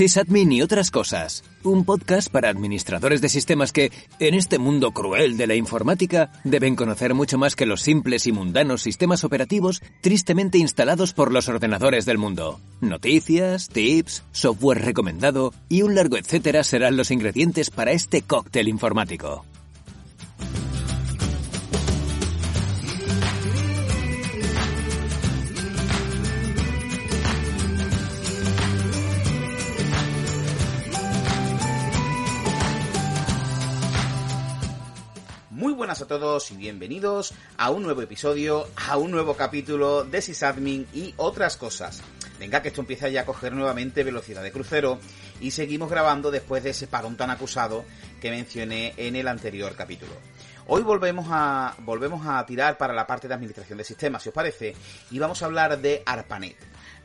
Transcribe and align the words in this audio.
Sysadmin 0.00 0.50
y 0.50 0.62
otras 0.62 0.90
cosas. 0.90 1.44
Un 1.62 1.84
podcast 1.84 2.32
para 2.32 2.48
administradores 2.48 3.20
de 3.20 3.28
sistemas 3.28 3.70
que, 3.70 3.92
en 4.18 4.32
este 4.32 4.58
mundo 4.58 4.92
cruel 4.92 5.36
de 5.36 5.46
la 5.46 5.56
informática, 5.56 6.32
deben 6.42 6.74
conocer 6.74 7.12
mucho 7.12 7.36
más 7.36 7.54
que 7.54 7.66
los 7.66 7.82
simples 7.82 8.26
y 8.26 8.32
mundanos 8.32 8.80
sistemas 8.80 9.24
operativos 9.24 9.82
tristemente 10.00 10.56
instalados 10.56 11.12
por 11.12 11.30
los 11.30 11.50
ordenadores 11.50 12.06
del 12.06 12.16
mundo. 12.16 12.60
Noticias, 12.80 13.68
tips, 13.68 14.22
software 14.32 14.82
recomendado 14.82 15.52
y 15.68 15.82
un 15.82 15.94
largo 15.94 16.16
etcétera 16.16 16.64
serán 16.64 16.96
los 16.96 17.10
ingredientes 17.10 17.68
para 17.68 17.92
este 17.92 18.22
cóctel 18.22 18.68
informático. 18.68 19.44
A 36.02 36.06
todos 36.06 36.50
y 36.50 36.56
bienvenidos 36.56 37.34
a 37.58 37.70
un 37.70 37.82
nuevo 37.82 38.00
episodio, 38.00 38.66
a 38.88 38.96
un 38.96 39.10
nuevo 39.10 39.36
capítulo 39.36 40.04
de 40.04 40.22
Sysadmin 40.22 40.86
y 40.94 41.12
otras 41.18 41.58
cosas. 41.58 42.00
Venga, 42.38 42.62
que 42.62 42.68
esto 42.68 42.80
empieza 42.80 43.10
ya 43.10 43.22
a 43.22 43.26
coger 43.26 43.52
nuevamente 43.52 44.02
velocidad 44.02 44.42
de 44.42 44.52
crucero 44.52 44.98
y 45.42 45.50
seguimos 45.50 45.90
grabando 45.90 46.30
después 46.30 46.62
de 46.62 46.70
ese 46.70 46.86
parón 46.86 47.16
tan 47.16 47.28
acusado 47.28 47.84
que 48.18 48.30
mencioné 48.30 48.94
en 48.96 49.14
el 49.14 49.28
anterior 49.28 49.74
capítulo. 49.76 50.12
Hoy 50.68 50.82
volvemos 50.82 51.26
a, 51.28 51.74
volvemos 51.80 52.26
a 52.26 52.46
tirar 52.46 52.78
para 52.78 52.94
la 52.94 53.06
parte 53.06 53.28
de 53.28 53.34
administración 53.34 53.76
de 53.76 53.84
sistemas, 53.84 54.22
si 54.22 54.30
os 54.30 54.34
parece, 54.34 54.74
y 55.10 55.18
vamos 55.18 55.42
a 55.42 55.46
hablar 55.46 55.78
de 55.80 56.02
ARPANET. 56.06 56.56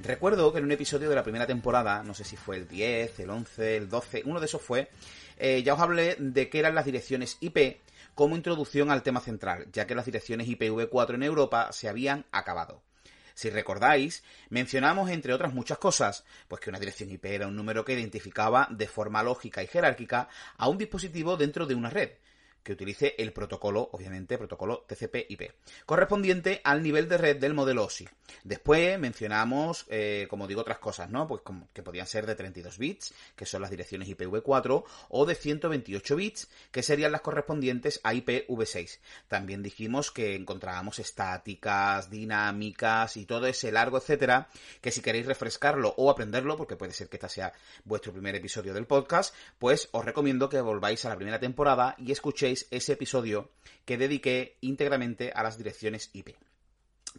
Recuerdo 0.01 0.53
que 0.53 0.59
en 0.59 0.65
un 0.65 0.71
episodio 0.71 1.09
de 1.09 1.15
la 1.15 1.23
primera 1.23 1.47
temporada, 1.47 2.01
no 2.03 2.13
sé 2.13 2.23
si 2.23 2.37
fue 2.37 2.57
el 2.57 2.67
10, 2.67 3.19
el 3.19 3.29
11, 3.29 3.77
el 3.77 3.89
12, 3.89 4.23
uno 4.25 4.39
de 4.39 4.45
esos 4.45 4.61
fue, 4.61 4.89
eh, 5.37 5.63
ya 5.63 5.73
os 5.73 5.79
hablé 5.79 6.15
de 6.19 6.49
qué 6.49 6.59
eran 6.59 6.75
las 6.75 6.85
direcciones 6.85 7.37
IP 7.39 7.77
como 8.13 8.35
introducción 8.35 8.91
al 8.91 9.03
tema 9.03 9.19
central, 9.19 9.67
ya 9.71 9.85
que 9.85 9.95
las 9.95 10.05
direcciones 10.05 10.47
IPv4 10.47 11.15
en 11.15 11.23
Europa 11.23 11.71
se 11.71 11.89
habían 11.89 12.25
acabado. 12.31 12.81
Si 13.33 13.49
recordáis, 13.49 14.23
mencionamos, 14.49 15.09
entre 15.09 15.33
otras 15.33 15.53
muchas 15.53 15.77
cosas, 15.77 16.23
pues 16.47 16.61
que 16.61 16.69
una 16.69 16.79
dirección 16.79 17.11
IP 17.11 17.25
era 17.25 17.47
un 17.47 17.55
número 17.57 17.83
que 17.83 17.93
identificaba 17.93 18.69
de 18.71 18.87
forma 18.87 19.23
lógica 19.23 19.61
y 19.61 19.67
jerárquica 19.67 20.29
a 20.57 20.69
un 20.69 20.77
dispositivo 20.77 21.35
dentro 21.35 21.65
de 21.65 21.75
una 21.75 21.89
red, 21.89 22.11
que 22.65 22.73
utilice 22.73 23.13
el 23.19 23.31
protocolo, 23.31 23.89
obviamente, 23.93 24.39
protocolo 24.39 24.85
TCP/IP, 24.87 25.51
correspondiente 25.85 26.61
al 26.63 26.81
nivel 26.81 27.07
de 27.07 27.19
red 27.19 27.37
del 27.37 27.53
modelo 27.53 27.83
OSI. 27.83 28.09
Después 28.43 28.99
mencionamos, 28.99 29.85
eh, 29.87 30.25
como 30.31 30.47
digo, 30.47 30.61
otras 30.61 30.79
cosas, 30.79 31.11
¿no? 31.11 31.27
Pues 31.27 31.43
como 31.43 31.69
que 31.73 31.83
podían 31.83 32.07
ser 32.07 32.25
de 32.25 32.33
32 32.33 32.79
bits, 32.79 33.13
que 33.35 33.45
son 33.45 33.61
las 33.61 33.69
direcciones 33.69 34.09
IPv4, 34.09 34.83
o 35.09 35.25
de 35.27 35.35
128 35.35 36.15
bits, 36.15 36.49
que 36.71 36.81
serían 36.81 37.11
las 37.11 37.21
correspondientes 37.21 37.99
a 38.03 38.15
IPv6. 38.15 38.99
También 39.27 39.61
dijimos 39.61 40.09
que 40.09 40.35
encontrábamos 40.35 40.97
estáticas, 40.97 42.09
dinámicas 42.09 43.15
y 43.15 43.27
todo 43.27 43.45
ese 43.45 43.71
largo, 43.71 43.99
etcétera, 43.99 44.49
que 44.81 44.89
si 44.89 45.01
queréis 45.01 45.27
refrescarlo 45.27 45.93
o 45.97 46.09
aprenderlo, 46.09 46.57
porque 46.57 46.75
puede 46.75 46.93
ser 46.93 47.09
que 47.09 47.17
este 47.17 47.29
sea 47.29 47.53
vuestro 47.83 48.11
primer 48.11 48.33
episodio 48.33 48.73
del 48.73 48.87
podcast, 48.87 49.35
pues 49.59 49.87
os 49.91 50.03
recomiendo 50.03 50.49
que 50.49 50.61
volváis 50.61 51.05
a 51.05 51.09
la 51.09 51.15
primera 51.15 51.39
temporada 51.39 51.95
y 51.99 52.11
escuchéis 52.11 52.54
ese 52.71 52.93
episodio 52.93 53.51
que 53.85 53.97
dediqué 53.97 54.57
íntegramente 54.61 55.31
a 55.33 55.43
las 55.43 55.57
direcciones 55.57 56.09
IP. 56.13 56.35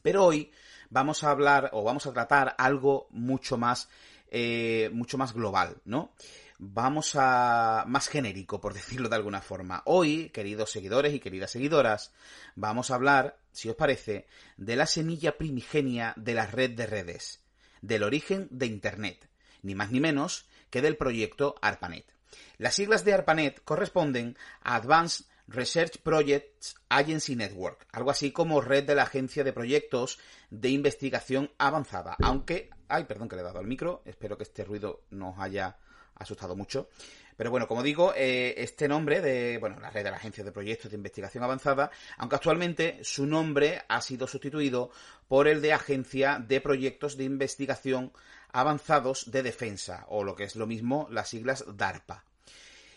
Pero 0.03 0.25
hoy 0.25 0.51
vamos 0.91 1.25
a 1.25 1.31
hablar 1.31 1.71
o 1.73 1.83
vamos 1.83 2.07
a 2.07 2.13
tratar 2.13 2.55
algo 2.59 3.07
mucho 3.11 3.57
más, 3.57 3.89
eh, 4.31 4.91
mucho 4.93 5.19
más 5.19 5.33
global, 5.33 5.77
¿no? 5.85 6.13
Vamos 6.59 7.13
a 7.17 7.85
más 7.87 8.09
genérico, 8.09 8.61
por 8.61 8.75
decirlo 8.75 9.09
de 9.09 9.17
alguna 9.17 9.43
forma. 9.43 9.83
Hoy, 9.85 10.31
queridos 10.31 10.71
seguidores 10.71 11.15
y 11.15 11.21
queridas 11.21 11.51
seguidoras, 11.51 12.13
vamos 12.55 12.91
a 12.91 12.95
hablar, 12.95 13.39
si 13.53 13.69
os 13.69 13.77
parece, 13.77 14.27
de 14.57 14.77
la 14.77 14.87
semilla 14.87 15.37
primigenia 15.39 16.15
de 16.17 16.35
la 16.35 16.47
red 16.47 16.71
de 16.71 16.87
redes, 16.87 17.43
del 17.83 18.03
origen 18.03 18.49
de 18.51 18.67
Internet, 18.67 19.29
ni 19.63 19.75
más 19.75 19.91
ni 19.91 20.01
menos 20.01 20.49
que 20.71 20.83
del 20.83 20.97
proyecto 20.97 21.55
ARPANET. 21.61 22.16
Las 22.59 22.75
siglas 22.75 23.05
de 23.05 23.15
ARPANET 23.15 23.63
corresponden 23.65 24.37
a 24.63 24.77
Advanced 24.77 25.27
Research 25.49 25.99
Projects 26.03 26.75
Agency 26.89 27.37
Network, 27.37 27.87
algo 27.93 28.11
así 28.11 28.33
como 28.33 28.61
red 28.61 28.85
de 28.85 28.97
la 28.97 29.05
agencia 29.05 29.45
de 29.45 29.53
proyectos 29.53 30.19
de 30.51 30.71
investigación 30.71 31.51
avanzada. 31.59 32.17
Aunque, 32.23 32.71
ay, 32.89 33.05
perdón 33.05 33.29
que 33.29 33.37
le 33.37 33.43
he 33.43 33.45
dado 33.45 33.61
al 33.61 33.67
micro, 33.67 34.03
espero 34.05 34.37
que 34.37 34.43
este 34.43 34.65
ruido 34.65 35.03
no 35.11 35.31
os 35.31 35.39
haya 35.39 35.77
asustado 36.17 36.57
mucho. 36.57 36.89
Pero 37.37 37.51
bueno, 37.51 37.69
como 37.69 37.83
digo, 37.83 38.15
eh, 38.17 38.55
este 38.57 38.89
nombre 38.89 39.21
de, 39.21 39.59
bueno, 39.59 39.79
la 39.79 39.91
red 39.91 40.05
de 40.05 40.11
la 40.11 40.17
agencia 40.17 40.43
de 40.43 40.53
proyectos 40.53 40.91
de 40.91 40.97
investigación 40.97 41.45
avanzada, 41.45 41.91
aunque 42.17 42.37
actualmente 42.37 42.99
su 43.03 43.27
nombre 43.27 43.83
ha 43.89 44.01
sido 44.01 44.27
sustituido 44.27 44.91
por 45.29 45.47
el 45.47 45.61
de 45.61 45.75
agencia 45.75 46.39
de 46.39 46.61
proyectos 46.61 47.17
de 47.17 47.25
investigación 47.25 48.13
avanzados 48.53 49.31
de 49.31 49.43
defensa, 49.43 50.07
o 50.09 50.25
lo 50.25 50.35
que 50.35 50.45
es 50.45 50.57
lo 50.57 50.67
mismo, 50.67 51.09
las 51.11 51.29
siglas 51.29 51.65
DARPA. 51.77 52.25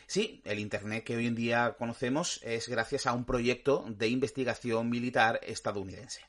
Sí, 0.10 0.42
el 0.44 0.58
Internet 0.58 1.04
que 1.04 1.16
hoy 1.16 1.28
en 1.28 1.36
día 1.36 1.76
conocemos 1.78 2.40
es 2.42 2.68
gracias 2.68 3.06
a 3.06 3.14
un 3.14 3.26
proyecto 3.26 3.86
de 3.90 4.08
investigación 4.08 4.90
militar 4.90 5.40
estadounidense. 5.44 6.22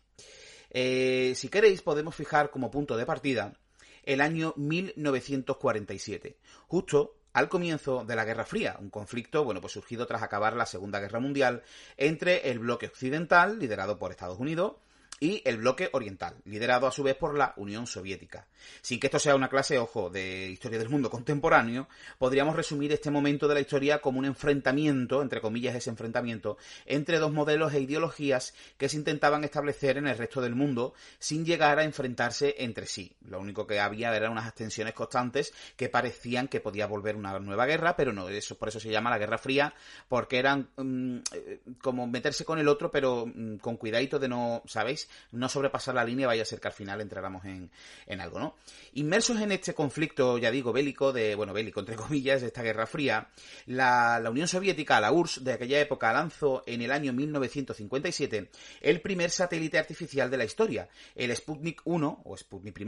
Eh, 0.69 1.33
si 1.35 1.49
queréis, 1.49 1.81
podemos 1.81 2.15
fijar 2.15 2.51
como 2.51 2.71
punto 2.71 2.99
de 2.99 3.07
partida 3.07 3.55
el 4.03 4.21
año 4.21 4.53
1947, 4.59 6.37
justo 6.67 7.17
al 7.33 7.49
comienzo 7.49 8.05
de 8.05 8.17
la 8.17 8.27
Guerra 8.27 8.45
Fría, 8.45 8.77
un 8.79 8.91
conflicto, 8.91 9.45
bueno, 9.45 9.63
pues 9.63 9.73
surgido 9.73 10.07
tras 10.07 10.23
acabar 10.23 10.57
la 10.57 10.67
Segunda 10.67 11.01
Guerra 11.01 11.21
Mundial 11.21 11.63
entre 11.97 12.51
el 12.51 12.59
bloque 12.59 12.89
occidental, 12.89 13.59
liderado 13.59 13.99
por 13.99 14.11
Estados 14.11 14.39
Unidos, 14.39 14.75
y 15.21 15.43
el 15.45 15.59
bloque 15.59 15.91
oriental, 15.93 16.35
liderado 16.47 16.87
a 16.87 16.93
su 16.93 17.03
vez 17.03 17.15
por 17.15 17.37
la 17.37 17.53
Unión 17.57 17.87
Soviética. 17.87 18.47
Sin 18.81 18.99
que 18.99 19.09
esto 19.09 19.19
sea 19.19 19.37
una 19.37 19.51
clase, 19.51 19.79
ojo, 19.79 20.09
de 20.09 20.49
historia 20.49 20.79
del 20.79 20.89
mundo 20.89 21.11
contemporáneo, 21.11 21.89
podríamos 22.19 22.57
resumir 22.57 22.91
este 22.93 23.11
momento 23.11 23.47
de 23.47 23.55
la 23.55 23.61
historia 23.61 24.01
como 24.01 24.19
un 24.19 24.25
enfrentamiento, 24.25 25.21
entre 25.21 25.43
comillas 25.43 25.77
ese 25.77 25.91
enfrentamiento, 25.91 26.57
entre 26.87 27.19
dos 27.19 27.33
modelos 27.33 27.75
e 27.75 27.81
ideologías 27.81 28.55
que 28.79 28.89
se 28.89 28.97
intentaban 28.97 29.45
establecer 29.45 29.99
en 29.99 30.07
el 30.07 30.17
resto 30.17 30.41
del 30.41 30.55
mundo 30.55 30.95
sin 31.19 31.45
llegar 31.45 31.79
a 31.79 31.85
enfrentarse 31.85 32.55
entre 32.59 32.87
sí. 32.87 33.15
Lo 33.29 33.41
único 33.41 33.67
que 33.67 33.79
había 33.79 34.17
eran 34.17 34.33
unas 34.33 34.55
tensiones 34.55 34.95
constantes 34.95 35.53
que 35.77 35.91
parecían 35.91 36.49
que 36.49 36.61
podía 36.61 36.87
volver 36.87 37.17
una 37.17 37.39
nueva 37.41 37.67
guerra, 37.67 37.95
pero 37.95 38.15
no, 38.15 38.29
eso 38.31 38.57
por 38.57 38.69
eso 38.69 38.81
se 38.81 38.91
llama 38.91 39.11
la 39.11 39.19
Guerra 39.19 39.37
Fría, 39.37 39.75
porque 40.09 40.39
eran 40.39 40.71
mm, 40.77 41.19
eh, 41.35 41.61
como 41.83 42.07
meterse 42.07 42.47
con 42.47 42.59
el 42.59 42.69
otro, 42.69 42.91
pero 42.91 43.27
mm, 43.27 43.57
con 43.57 43.77
cuidadito 43.77 44.19
de 44.19 44.29
no, 44.29 44.63
¿sabéis? 44.67 45.10
No 45.33 45.49
sobrepasar 45.49 45.95
la 45.95 46.05
línea, 46.05 46.27
vaya 46.27 46.43
a 46.43 46.47
ser 46.47 46.61
que 46.61 46.69
al 46.69 46.75
final 46.75 47.01
entráramos 47.01 47.45
en, 47.45 47.71
en 48.07 48.21
algo, 48.21 48.39
¿no? 48.39 48.57
Inmersos 48.95 49.41
en 49.41 49.53
este 49.53 49.75
conflicto, 49.75 50.39
ya 50.39 50.51
digo, 50.51 50.73
bélico, 50.73 51.13
de, 51.13 51.35
bueno, 51.35 51.53
bélico 51.53 51.81
entre 51.81 51.97
comillas, 51.97 52.41
de 52.41 52.49
esta 52.49 52.63
Guerra 52.63 52.87
Fría, 52.87 53.29
la, 53.67 54.19
la 54.21 54.31
Unión 54.31 54.49
Soviética, 54.49 55.01
la 55.01 55.13
URSS 55.13 55.45
de 55.45 55.53
aquella 55.53 55.81
época, 55.81 56.13
lanzó 56.13 56.63
en 56.67 56.83
el 56.83 56.93
año 56.93 57.13
1957 57.13 58.51
el 58.81 59.01
primer 59.01 59.31
satélite 59.31 59.79
artificial 59.79 60.31
de 60.31 60.37
la 60.37 60.45
historia, 60.45 60.89
el 61.15 61.35
Sputnik 61.35 61.83
1, 61.85 62.23
o 62.25 62.37
Sputnik 62.37 62.81
I, 62.81 62.87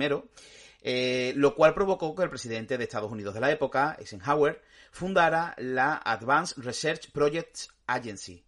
eh, 0.82 1.32
lo 1.36 1.54
cual 1.54 1.74
provocó 1.74 2.14
que 2.14 2.24
el 2.24 2.30
presidente 2.30 2.76
de 2.76 2.84
Estados 2.84 3.10
Unidos 3.10 3.34
de 3.34 3.40
la 3.40 3.50
época, 3.50 3.96
Eisenhower, 3.98 4.60
fundara 4.90 5.54
la 5.58 5.94
Advanced 5.96 6.62
Research 6.62 7.10
Projects 7.12 7.70
Agency, 7.86 8.44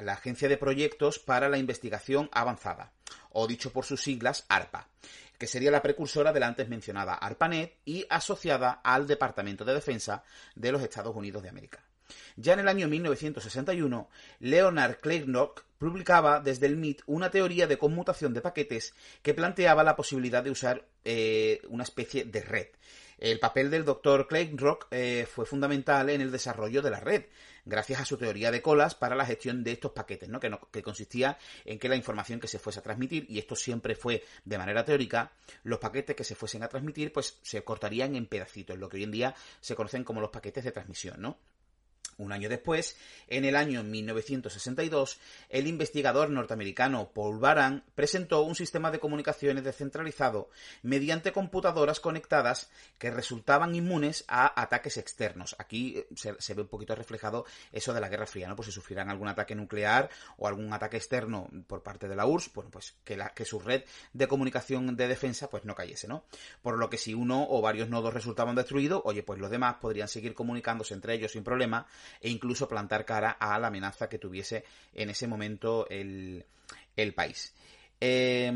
la 0.00 0.14
Agencia 0.14 0.48
de 0.48 0.56
Proyectos 0.56 1.18
para 1.18 1.48
la 1.48 1.58
Investigación 1.58 2.28
Avanzada, 2.32 2.92
o 3.30 3.46
dicho 3.46 3.72
por 3.72 3.84
sus 3.84 4.02
siglas 4.02 4.44
ARPA, 4.48 4.88
que 5.38 5.46
sería 5.46 5.70
la 5.70 5.82
precursora 5.82 6.32
de 6.32 6.40
la 6.40 6.46
antes 6.46 6.68
mencionada 6.68 7.14
ARPANET 7.14 7.78
y 7.84 8.06
asociada 8.08 8.80
al 8.82 9.06
Departamento 9.06 9.64
de 9.64 9.74
Defensa 9.74 10.22
de 10.54 10.72
los 10.72 10.82
Estados 10.82 11.14
Unidos 11.14 11.42
de 11.42 11.48
América. 11.48 11.80
Ya 12.36 12.52
en 12.52 12.60
el 12.60 12.68
año 12.68 12.88
1961, 12.88 14.08
Leonard 14.40 15.00
Kleinrock 15.00 15.64
publicaba 15.78 16.40
desde 16.40 16.66
el 16.66 16.76
MIT 16.76 17.02
una 17.06 17.30
teoría 17.30 17.66
de 17.66 17.78
conmutación 17.78 18.32
de 18.32 18.40
paquetes 18.40 18.94
que 19.22 19.34
planteaba 19.34 19.84
la 19.84 19.96
posibilidad 19.96 20.42
de 20.42 20.50
usar 20.50 20.84
eh, 21.04 21.60
una 21.68 21.82
especie 21.82 22.24
de 22.24 22.42
red. 22.42 22.66
El 23.18 23.38
papel 23.38 23.70
del 23.70 23.84
doctor 23.84 24.28
Kleinrock 24.28 24.88
eh, 24.90 25.26
fue 25.30 25.46
fundamental 25.46 26.10
en 26.10 26.20
el 26.20 26.30
desarrollo 26.30 26.82
de 26.82 26.90
la 26.90 27.00
red, 27.00 27.24
gracias 27.64 28.00
a 28.00 28.04
su 28.04 28.18
teoría 28.18 28.50
de 28.50 28.60
colas 28.60 28.94
para 28.94 29.16
la 29.16 29.24
gestión 29.24 29.64
de 29.64 29.72
estos 29.72 29.92
paquetes, 29.92 30.28
¿no? 30.28 30.38
Que, 30.38 30.50
no, 30.50 30.60
que 30.70 30.82
consistía 30.82 31.38
en 31.64 31.78
que 31.78 31.88
la 31.88 31.96
información 31.96 32.40
que 32.40 32.48
se 32.48 32.58
fuese 32.58 32.80
a 32.80 32.82
transmitir, 32.82 33.26
y 33.30 33.38
esto 33.38 33.56
siempre 33.56 33.94
fue 33.94 34.22
de 34.44 34.58
manera 34.58 34.84
teórica, 34.84 35.32
los 35.62 35.78
paquetes 35.78 36.14
que 36.14 36.24
se 36.24 36.34
fuesen 36.34 36.62
a 36.62 36.68
transmitir, 36.68 37.12
pues 37.12 37.38
se 37.42 37.64
cortarían 37.64 38.16
en 38.16 38.26
pedacitos, 38.26 38.78
lo 38.78 38.88
que 38.88 38.98
hoy 38.98 39.04
en 39.04 39.12
día 39.12 39.34
se 39.60 39.74
conocen 39.74 40.04
como 40.04 40.20
los 40.20 40.30
paquetes 40.30 40.64
de 40.64 40.72
transmisión, 40.72 41.20
¿no? 41.20 41.38
Un 42.18 42.32
año 42.32 42.48
después, 42.48 42.96
en 43.28 43.44
el 43.44 43.56
año 43.56 43.82
1962, 43.82 45.18
el 45.50 45.66
investigador 45.66 46.30
norteamericano 46.30 47.10
Paul 47.12 47.38
Baran 47.38 47.84
presentó 47.94 48.40
un 48.40 48.54
sistema 48.54 48.90
de 48.90 48.98
comunicaciones 48.98 49.64
descentralizado 49.64 50.48
mediante 50.82 51.32
computadoras 51.32 52.00
conectadas 52.00 52.70
que 52.98 53.10
resultaban 53.10 53.74
inmunes 53.74 54.24
a 54.28 54.60
ataques 54.60 54.96
externos. 54.96 55.56
Aquí 55.58 55.98
eh, 55.98 56.06
se, 56.14 56.54
ve 56.54 56.62
un 56.62 56.68
poquito 56.68 56.94
reflejado 56.94 57.44
eso 57.70 57.92
de 57.92 58.00
la 58.00 58.08
Guerra 58.08 58.26
Fría, 58.26 58.48
¿no? 58.48 58.56
Pues 58.56 58.66
si 58.66 58.72
sufrieran 58.72 59.10
algún 59.10 59.28
ataque 59.28 59.54
nuclear 59.54 60.08
o 60.38 60.48
algún 60.48 60.72
ataque 60.72 60.96
externo 60.96 61.50
por 61.66 61.82
parte 61.82 62.08
de 62.08 62.16
la 62.16 62.24
URSS, 62.24 62.54
bueno, 62.54 62.70
pues 62.70 62.94
que, 63.04 63.22
que 63.34 63.44
su 63.44 63.60
red 63.60 63.84
de 64.14 64.26
comunicación 64.26 64.96
de 64.96 65.06
defensa 65.06 65.50
pues 65.50 65.66
no 65.66 65.74
cayese, 65.74 66.08
¿no? 66.08 66.24
Por 66.62 66.78
lo 66.78 66.88
que 66.88 66.96
si 66.96 67.12
uno 67.12 67.46
o 67.50 67.60
varios 67.60 67.90
nodos 67.90 68.14
resultaban 68.14 68.54
destruidos, 68.54 69.02
oye, 69.04 69.22
pues 69.22 69.38
los 69.38 69.50
demás 69.50 69.76
podrían 69.82 70.08
seguir 70.08 70.32
comunicándose 70.32 70.94
entre 70.94 71.12
ellos 71.12 71.32
sin 71.32 71.44
problema 71.44 71.86
e 72.20 72.30
incluso 72.30 72.68
plantar 72.68 73.04
cara 73.04 73.32
a 73.32 73.58
la 73.58 73.68
amenaza 73.68 74.08
que 74.08 74.18
tuviese 74.18 74.64
en 74.94 75.10
ese 75.10 75.26
momento 75.26 75.88
el, 75.88 76.44
el 76.96 77.14
país. 77.14 77.54
Eh, 78.00 78.50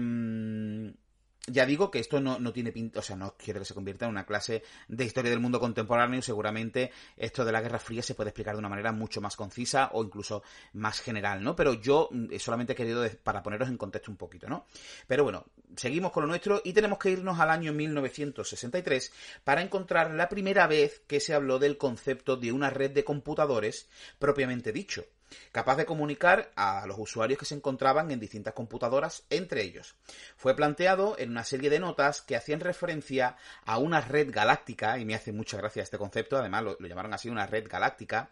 ya 1.47 1.65
digo 1.67 1.91
que 1.91 1.99
esto 1.99 2.21
no, 2.21 2.39
no 2.39 2.53
tiene 2.53 2.73
pinta, 2.73 3.01
o 3.01 3.03
sea, 3.03 3.17
no 3.17 3.35
quiero 3.37 3.61
que 3.61 3.67
se 3.67 3.75
convierta 3.75 4.05
en 4.05 4.11
una 4.11 4.27
clase 4.27 4.63
de 4.89 5.05
historia 5.05 5.31
del 5.31 5.41
mundo 5.41 5.59
contemporáneo. 5.59 6.23
Seguramente 6.23 6.93
esto 7.17 7.45
de 7.45 7.53
la 7.53 7.61
Guerra 7.61 7.79
Fría 7.79 8.03
se 8.03 8.15
puede 8.15 8.31
explicar 8.31 8.55
de 8.55 8.59
una 8.59 8.69
manera 8.69 8.93
mucho 8.93 9.21
más 9.21 9.37
concisa 9.37 9.91
o 9.93 10.05
incluso 10.05 10.43
más 10.75 11.01
general, 11.01 11.43
¿no? 11.43 11.57
Pero 11.57 11.75
yo 11.75 12.09
mm, 12.11 12.37
solamente 12.39 12.75
he 12.75 12.77
querido 12.77 13.05
para 13.23 13.43
poneros 13.43 13.69
en 13.69 13.79
contexto 13.79 14.11
un 14.11 14.17
poquito, 14.17 14.49
¿no? 14.49 14.67
Pero 15.07 15.25
bueno, 15.25 15.47
seguimos 15.77 16.13
con 16.13 16.23
lo 16.23 16.29
nuestro 16.29 16.61
y 16.65 16.73
tenemos 16.73 16.99
que 16.99 17.11
irnos 17.11 17.39
al 17.41 17.51
año 17.51 17.73
1963 17.73 19.13
para 19.45 19.63
encontrar 19.63 20.13
la 20.13 20.29
primera 20.29 20.67
vez 20.67 21.03
que 21.07 21.21
se 21.21 21.35
habló 21.35 21.59
del 21.59 21.79
concepto 21.79 22.37
de 22.37 22.53
una 22.53 22.71
red 22.71 22.91
de 22.91 23.05
computadores 23.05 23.89
propiamente 24.19 24.73
dicho 24.73 25.05
capaz 25.53 25.77
de 25.77 25.87
comunicar 25.87 26.51
a 26.57 26.87
los 26.87 26.99
usuarios 26.99 27.39
que 27.39 27.45
se 27.45 27.55
encontraban 27.55 28.11
en 28.11 28.21
distintas 28.21 28.55
computadoras 28.55 29.25
entre 29.31 29.63
ellos. 29.63 29.95
Fue 30.37 30.55
planteado 30.55 31.17
en 31.19 31.31
una 31.31 31.45
serie 31.45 31.71
de 31.71 31.81
notas 31.81 32.23
que 32.23 32.37
hacían 32.37 32.61
referencia 32.61 33.37
a 33.65 33.79
una 33.79 34.01
red 34.01 34.31
galáctica, 34.31 34.99
y 34.99 35.05
me 35.05 35.15
hace 35.15 35.33
mucha 35.33 35.57
gracia 35.57 35.83
este 35.83 35.99
concepto, 35.99 36.37
además 36.37 36.65
lo, 36.65 36.79
llamaron 36.79 37.15
así 37.15 37.29
una 37.29 37.47
red 37.47 37.67
galáctica, 37.69 38.31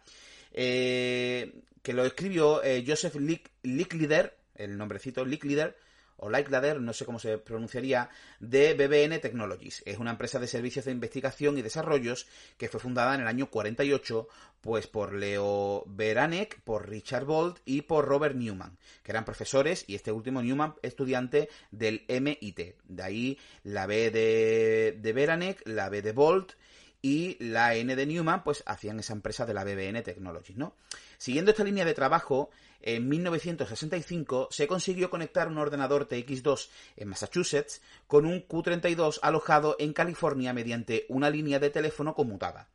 eh, 0.51 1.61
que 1.81 1.93
lo 1.93 2.05
escribió 2.05 2.63
eh, 2.63 2.83
Joseph 2.85 3.15
Licklider, 3.63 4.35
el 4.55 4.77
nombrecito 4.77 5.23
Licklider, 5.25 5.77
o 6.19 6.29
Ladder, 6.29 6.79
no 6.81 6.93
sé 6.93 7.05
cómo 7.05 7.19
se 7.19 7.37
pronunciaría, 7.37 8.09
de 8.39 8.73
BBN 8.73 9.19
Technologies. 9.19 9.83
Es 9.85 9.97
una 9.97 10.11
empresa 10.11 10.39
de 10.39 10.47
servicios 10.47 10.85
de 10.85 10.91
investigación 10.91 11.57
y 11.57 11.61
desarrollos 11.61 12.27
que 12.57 12.69
fue 12.69 12.79
fundada 12.79 13.15
en 13.15 13.21
el 13.21 13.27
año 13.27 13.49
48 13.49 14.27
pues 14.61 14.87
por 14.87 15.13
Leo 15.13 15.83
Beranek, 15.87 16.61
por 16.61 16.89
Richard 16.89 17.25
Bolt 17.25 17.59
y 17.65 17.83
por 17.83 18.05
Robert 18.05 18.35
Newman, 18.35 18.77
que 19.03 19.11
eran 19.11 19.25
profesores 19.25 19.85
y 19.87 19.95
este 19.95 20.11
último 20.11 20.41
Newman 20.41 20.75
estudiante 20.81 21.49
del 21.71 22.05
MIT. 22.09 22.75
De 22.83 23.03
ahí 23.03 23.37
la 23.63 23.85
B 23.85 24.11
de, 24.11 24.97
de 24.99 25.13
Beranek, 25.13 25.61
la 25.65 25.89
B 25.89 26.01
de 26.01 26.11
Bolt 26.11 26.53
y 27.01 27.37
la 27.43 27.75
N 27.75 27.95
de 27.95 28.05
Newman, 28.05 28.43
pues 28.43 28.63
hacían 28.65 28.99
esa 28.99 29.13
empresa 29.13 29.45
de 29.45 29.53
la 29.53 29.63
BBN 29.63 30.03
Technologies, 30.03 30.57
¿no? 30.57 30.75
Siguiendo 31.17 31.51
esta 31.51 31.63
línea 31.63 31.85
de 31.85 31.93
trabajo, 31.93 32.49
en 32.81 33.09
1965 33.09 34.49
se 34.51 34.67
consiguió 34.67 35.09
conectar 35.09 35.47
un 35.47 35.57
ordenador 35.57 36.07
TX2 36.07 36.69
en 36.97 37.09
Massachusetts 37.09 37.81
con 38.07 38.25
un 38.25 38.47
Q32 38.47 39.19
alojado 39.21 39.75
en 39.79 39.93
California 39.93 40.53
mediante 40.53 41.05
una 41.09 41.29
línea 41.29 41.59
de 41.59 41.69
teléfono 41.69 42.13
conmutada. 42.13 42.67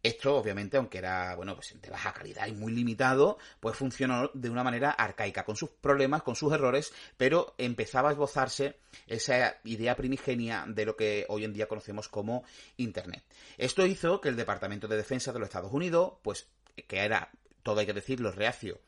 Esto, 0.00 0.36
obviamente, 0.36 0.76
aunque 0.76 0.98
era, 0.98 1.34
bueno, 1.34 1.56
pues 1.56 1.74
de 1.80 1.90
baja 1.90 2.12
calidad 2.12 2.46
y 2.46 2.52
muy 2.52 2.72
limitado, 2.72 3.36
pues 3.58 3.76
funcionó 3.76 4.30
de 4.32 4.48
una 4.48 4.62
manera 4.62 4.92
arcaica, 4.92 5.44
con 5.44 5.56
sus 5.56 5.70
problemas, 5.70 6.22
con 6.22 6.36
sus 6.36 6.52
errores, 6.52 6.92
pero 7.16 7.54
empezaba 7.58 8.10
a 8.10 8.12
esbozarse 8.12 8.76
esa 9.08 9.56
idea 9.64 9.96
primigenia 9.96 10.64
de 10.68 10.86
lo 10.86 10.94
que 10.94 11.26
hoy 11.28 11.44
en 11.44 11.52
día 11.52 11.66
conocemos 11.66 12.08
como 12.08 12.44
Internet. 12.76 13.24
Esto 13.56 13.84
hizo 13.86 14.20
que 14.20 14.28
el 14.28 14.36
Departamento 14.36 14.86
de 14.86 14.96
Defensa 14.96 15.32
de 15.32 15.40
los 15.40 15.48
Estados 15.48 15.72
Unidos, 15.72 16.12
pues, 16.22 16.46
que 16.86 16.98
era, 16.98 17.32
todo 17.64 17.80
hay 17.80 17.86
que 17.86 17.92
decirlo, 17.92 18.30
reacio 18.30 18.78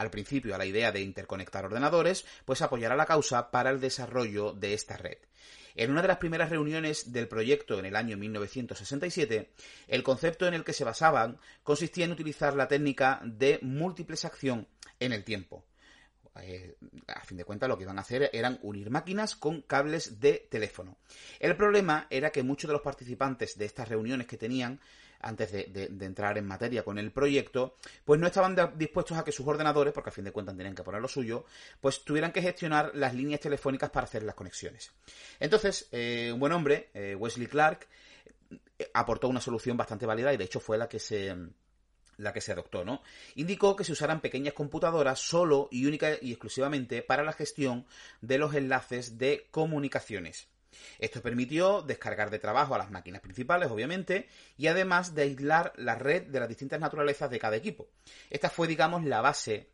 al 0.00 0.10
principio 0.10 0.54
a 0.54 0.58
la 0.58 0.64
idea 0.64 0.92
de 0.92 1.02
interconectar 1.02 1.66
ordenadores, 1.66 2.24
pues 2.46 2.62
apoyará 2.62 2.96
la 2.96 3.04
causa 3.04 3.50
para 3.50 3.68
el 3.68 3.80
desarrollo 3.80 4.54
de 4.54 4.72
esta 4.72 4.96
red. 4.96 5.18
En 5.74 5.90
una 5.90 6.00
de 6.00 6.08
las 6.08 6.16
primeras 6.16 6.48
reuniones 6.48 7.12
del 7.12 7.28
proyecto 7.28 7.78
en 7.78 7.84
el 7.84 7.94
año 7.94 8.16
1967, 8.16 9.50
el 9.88 10.02
concepto 10.02 10.48
en 10.48 10.54
el 10.54 10.64
que 10.64 10.72
se 10.72 10.84
basaban 10.84 11.38
consistía 11.62 12.06
en 12.06 12.12
utilizar 12.12 12.56
la 12.56 12.66
técnica 12.66 13.20
de 13.24 13.58
múltiples 13.60 14.24
acción 14.24 14.66
en 14.98 15.12
el 15.12 15.22
tiempo. 15.22 15.66
Eh, 16.40 16.76
a 17.08 17.20
fin 17.26 17.36
de 17.36 17.44
cuentas 17.44 17.68
lo 17.68 17.76
que 17.76 17.84
iban 17.84 17.98
a 17.98 18.02
hacer 18.02 18.30
eran 18.32 18.58
unir 18.62 18.88
máquinas 18.88 19.36
con 19.36 19.60
cables 19.60 20.18
de 20.18 20.48
teléfono. 20.50 20.96
El 21.38 21.56
problema 21.56 22.06
era 22.08 22.30
que 22.30 22.42
muchos 22.42 22.68
de 22.68 22.72
los 22.72 22.82
participantes 22.82 23.58
de 23.58 23.66
estas 23.66 23.90
reuniones 23.90 24.26
que 24.26 24.38
tenían 24.38 24.80
antes 25.20 25.52
de, 25.52 25.90
entrar 26.00 26.38
en 26.38 26.46
materia 26.46 26.82
con 26.82 26.98
el 26.98 27.12
proyecto, 27.12 27.76
pues 28.04 28.20
no 28.20 28.26
estaban 28.26 28.56
dispuestos 28.76 29.18
a 29.18 29.24
que 29.24 29.32
sus 29.32 29.46
ordenadores, 29.46 29.92
porque 29.92 30.10
a 30.10 30.12
fin 30.12 30.24
de 30.24 30.32
cuentas 30.32 30.56
tenían 30.56 30.74
que 30.74 30.82
poner 30.82 31.00
lo 31.00 31.08
suyo, 31.08 31.44
pues 31.80 32.04
tuvieran 32.04 32.32
que 32.32 32.42
gestionar 32.42 32.92
las 32.94 33.14
líneas 33.14 33.40
telefónicas 33.40 33.90
para 33.90 34.04
hacer 34.04 34.22
las 34.22 34.34
conexiones. 34.34 34.92
Entonces, 35.38 35.88
eh, 35.92 36.30
un 36.32 36.40
buen 36.40 36.52
hombre, 36.52 36.90
eh, 36.94 37.14
Wesley 37.14 37.46
Clark, 37.46 37.86
eh, 38.78 38.90
aportó 38.94 39.28
una 39.28 39.40
solución 39.40 39.76
bastante 39.76 40.06
válida 40.06 40.32
y 40.32 40.36
de 40.36 40.44
hecho 40.44 40.60
fue 40.60 40.78
la 40.78 40.88
que 40.88 40.98
se 40.98 41.36
la 42.16 42.34
que 42.34 42.42
se 42.42 42.52
adoptó, 42.52 42.84
¿no? 42.84 43.02
Indicó 43.36 43.74
que 43.74 43.84
se 43.84 43.92
usaran 43.92 44.20
pequeñas 44.20 44.52
computadoras 44.52 45.18
solo 45.18 45.68
y 45.70 45.86
única 45.86 46.10
y 46.20 46.32
exclusivamente 46.32 47.02
para 47.02 47.24
la 47.24 47.32
gestión 47.32 47.86
de 48.20 48.36
los 48.36 48.54
enlaces 48.54 49.16
de 49.16 49.48
comunicaciones. 49.50 50.48
Esto 50.98 51.20
permitió 51.22 51.82
descargar 51.82 52.30
de 52.30 52.38
trabajo 52.38 52.74
a 52.74 52.78
las 52.78 52.90
máquinas 52.90 53.20
principales, 53.20 53.70
obviamente, 53.70 54.28
y 54.56 54.66
además 54.68 55.14
de 55.14 55.22
aislar 55.22 55.72
la 55.76 55.94
red 55.94 56.22
de 56.24 56.40
las 56.40 56.48
distintas 56.48 56.80
naturalezas 56.80 57.30
de 57.30 57.38
cada 57.38 57.56
equipo. 57.56 57.88
Esta 58.30 58.50
fue, 58.50 58.68
digamos, 58.68 59.04
la 59.04 59.20
base 59.20 59.68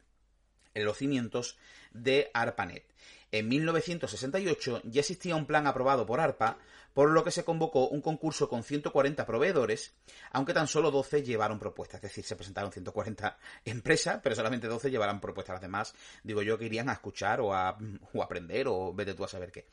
en 0.75 0.85
los 0.85 0.99
cimientos 0.99 1.59
de 1.93 2.31
ARPANET. 2.35 2.85
En 3.33 3.49
1968 3.49 4.83
ya 4.85 5.01
existía 5.01 5.37
un 5.37 5.47
plan 5.47 5.67
aprobado 5.67 6.07
por 6.07 6.21
ARPA, 6.21 6.59
por 6.97 7.11
lo 7.11 7.23
que 7.23 7.31
se 7.31 7.45
convocó 7.45 7.89
un 7.89 8.01
concurso 8.01 8.49
con 8.49 8.65
140 8.65 9.27
proveedores, 9.27 9.93
aunque 10.31 10.55
tan 10.55 10.67
solo 10.67 10.91
12 10.91 11.23
llevaron 11.23 11.59
propuestas. 11.59 11.99
Es 11.99 12.11
decir, 12.11 12.25
se 12.25 12.37
presentaron 12.37 12.73
140 12.73 13.37
empresas, 13.67 14.19
pero 14.23 14.35
solamente 14.35 14.67
12 14.67 14.91
llevaron 14.91 15.21
propuestas. 15.21 15.57
Las 15.57 15.61
demás, 15.61 15.95
digo 16.25 16.41
yo, 16.41 16.57
que 16.57 16.65
irían 16.65 16.89
a 16.89 16.95
escuchar 16.95 17.41
o 17.43 17.53
a, 17.53 17.77
aprender 18.23 18.67
o 18.69 18.95
vete 18.95 19.13
tú 19.13 19.25
a 19.25 19.29
saber 19.29 19.53
qué. 19.53 19.67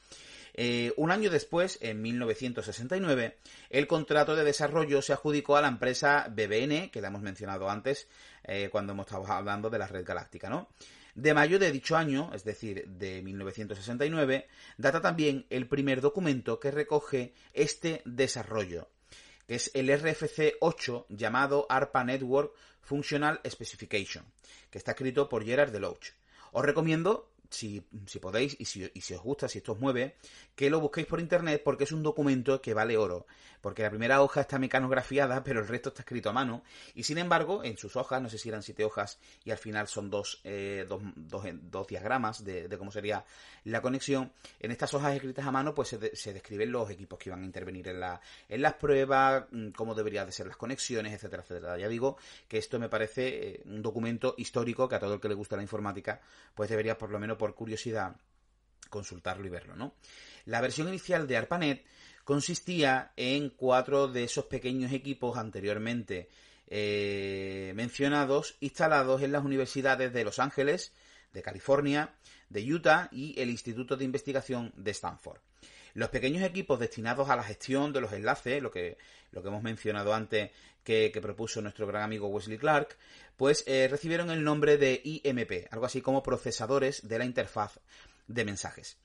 Eh, 0.54 0.92
un 0.98 1.12
año 1.12 1.30
después, 1.30 1.80
en 1.80 2.02
1969, 2.02 3.38
el 3.70 3.88
contrato 3.88 4.36
de 4.36 4.44
desarrollo 4.44 5.02
se 5.02 5.14
adjudicó 5.14 5.56
a 5.56 5.62
la 5.62 5.70
empresa 5.70 6.28
BBN, 6.30 6.92
que 6.92 7.00
la 7.00 7.08
hemos 7.08 7.22
mencionado 7.22 7.70
antes 7.70 8.10
eh, 8.44 8.68
cuando 8.70 8.92
hemos 8.92 9.06
estado 9.06 9.26
hablando 9.32 9.70
de 9.70 9.80
la 9.80 9.88
red 9.88 10.06
galáctica, 10.06 10.50
¿no? 10.50 10.68
De 11.16 11.34
mayo 11.36 11.60
de 11.60 11.72
dicho 11.72 11.96
año, 11.96 12.32
es 12.34 12.44
decir, 12.44 12.88
de 12.88 13.22
1969, 13.22 14.48
data 14.78 15.00
también 15.00 15.46
el 15.52 15.68
primer 15.68 16.02
documento 16.02 16.60
que 16.60 16.72
recoge 16.72 17.34
este 17.54 18.02
desarrollo, 18.04 18.90
que 19.48 19.56
es 19.56 19.70
el 19.76 19.96
RFC 19.96 20.56
8 20.60 21.06
llamado 21.10 21.68
ARPA 21.70 22.04
Network 22.04 22.54
Functional 22.82 23.40
Specification, 23.48 24.26
que 24.72 24.80
está 24.80 24.92
escrito 24.92 25.30
por 25.30 25.46
Gerard 25.46 25.72
Deloach. 25.72 26.14
Os 26.52 26.66
recomiendo 26.66 27.30
si, 27.54 27.86
si 28.08 28.20
podéis 28.20 28.56
y 28.60 28.66
si, 28.66 28.90
y 28.92 29.02
si, 29.02 29.14
os 29.14 29.22
gusta, 29.22 29.48
si 29.48 29.60
esto 29.60 29.74
os 29.74 29.80
mueve, 29.80 30.16
que 30.56 30.72
lo 30.72 30.80
busquéis 30.80 31.06
por 31.06 31.20
internet 31.20 31.62
porque 31.64 31.84
es 31.84 31.92
un 31.92 32.02
documento 32.02 32.60
que 32.60 32.74
vale 32.74 32.98
oro. 32.98 33.28
Porque 33.64 33.82
la 33.82 33.90
primera 33.90 34.22
hoja 34.22 34.42
está 34.42 34.60
mecanografiada, 34.60 35.42
pero 35.42 35.62
el 35.62 35.70
resto 35.70 35.88
está 35.88 36.02
escrito 36.02 36.30
a 36.30 36.34
mano. 36.34 36.64
Y 36.96 37.04
sin 37.04 37.18
embargo, 37.18 37.64
en 37.64 37.78
sus 37.78 37.96
hojas, 37.96 38.22
no 38.22 38.28
sé 38.28 38.38
si 38.38 38.50
eran 38.50 38.62
siete 38.62 38.84
hojas 38.84 39.20
y 39.46 39.52
al 39.52 39.58
final 39.58 39.88
son 39.88 40.10
dos, 40.10 40.42
eh, 40.44 40.86
dos, 40.86 41.02
dos, 41.16 41.88
diagramas 41.88 42.44
de, 42.44 42.68
cómo 42.78 42.92
sería 42.92 43.24
la 43.64 43.82
conexión. 43.82 44.34
En 44.60 44.72
estas 44.72 44.94
hojas 44.94 45.16
escritas 45.16 45.48
a 45.48 45.52
mano, 45.52 45.74
pues 45.74 45.88
se, 45.88 46.14
se, 46.14 46.34
describen 46.34 46.74
los 46.74 46.90
equipos 46.90 47.18
que 47.18 47.30
iban 47.30 47.42
a 47.42 47.46
intervenir 47.46 47.88
en, 47.88 48.02
la, 48.02 48.20
en 48.50 48.62
las 48.62 48.74
pruebas, 48.74 49.46
mm, 49.52 49.70
cómo 49.70 49.96
deberían 49.96 50.26
de 50.26 50.34
ser 50.34 50.48
las 50.48 50.58
conexiones, 50.58 51.14
etcétera, 51.14 51.44
etcétera. 51.44 51.78
Ya 51.78 51.88
digo 51.88 52.18
que 52.50 52.58
esto 52.58 52.80
me 52.80 52.90
parece 52.90 53.48
eh, 53.48 53.62
un 53.64 53.82
documento 53.82 54.36
histórico 54.38 54.90
que 54.90 54.96
a 54.96 55.00
todo 55.00 55.14
el 55.14 55.22
que 55.22 55.30
le 55.30 55.36
gusta 55.36 55.56
la 55.56 55.62
informática, 55.62 56.20
pues 56.54 56.70
debería 56.70 56.98
por 56.98 57.12
lo 57.12 57.18
menos 57.18 57.38
por 57.38 57.56
curiosidad 57.56 58.18
consultarlo 58.90 59.48
y 59.48 59.50
verlo, 59.50 59.78
¿no? 59.78 59.96
La 60.46 60.60
versión 60.60 60.90
inicial 60.90 61.26
de 61.28 61.38
ARPANET 61.38 61.86
consistía 62.24 63.12
en 63.16 63.50
cuatro 63.50 64.08
de 64.08 64.24
esos 64.24 64.46
pequeños 64.46 64.92
equipos 64.92 65.38
anteriormente 65.38 66.30
eh, 66.68 67.74
mencionados 67.76 68.56
instalados 68.60 69.22
en 69.22 69.32
las 69.32 69.44
universidades 69.44 70.14
de 70.14 70.24
Los 70.24 70.40
Ángeles, 70.40 70.94
de 71.34 71.42
California, 71.42 72.14
de 72.50 72.74
Utah 72.74 73.10
y 73.12 73.40
el 73.40 73.50
Instituto 73.50 73.98
de 73.98 74.06
Investigación 74.06 74.72
de 74.76 74.92
Stanford. 74.92 75.40
Los 75.94 76.10
pequeños 76.10 76.44
equipos 76.44 76.80
destinados 76.80 77.30
a 77.30 77.36
la 77.36 77.44
gestión 77.44 77.94
de 77.94 78.02
los 78.02 78.14
enlaces, 78.14 78.64
lo 78.64 78.72
que, 78.72 78.98
lo 79.32 79.44
que 79.44 79.50
hemos 79.50 79.62
mencionado 79.62 80.14
antes 80.14 80.50
que, 80.84 81.12
propuso 81.22 81.62
nuestro 81.62 81.86
gran 81.86 82.02
amigo 82.02 82.28
Wesley 82.28 82.58
Clark, 82.58 82.98
pues 83.38 83.64
eh, 83.68 83.88
recibieron 83.90 84.32
el 84.32 84.44
nombre 84.44 84.78
de 84.78 85.02
IMP, 85.04 85.68
algo 85.72 85.86
así 85.86 86.02
como 86.02 86.24
procesadores 86.24 87.08
de 87.08 87.20
la 87.20 87.26
interfaz 87.26 87.80
de 88.28 88.46
mensajes 88.46 88.98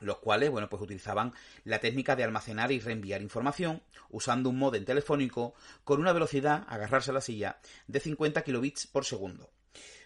los 0.00 0.18
cuales, 0.18 0.50
bueno, 0.50 0.68
pues 0.68 0.82
utilizaban 0.82 1.32
la 1.64 1.78
técnica 1.80 2.16
de 2.16 2.24
almacenar 2.24 2.72
y 2.72 2.80
reenviar 2.80 3.22
información 3.22 3.82
usando 4.08 4.50
un 4.50 4.58
modem 4.58 4.84
telefónico 4.84 5.54
con 5.84 6.00
una 6.00 6.12
velocidad, 6.12 6.64
agarrarse 6.68 7.10
a 7.10 7.14
la 7.14 7.20
silla, 7.20 7.58
de 7.86 8.00
50 8.00 8.42
kilobits 8.42 8.86
por 8.86 9.04
segundo. 9.04 9.50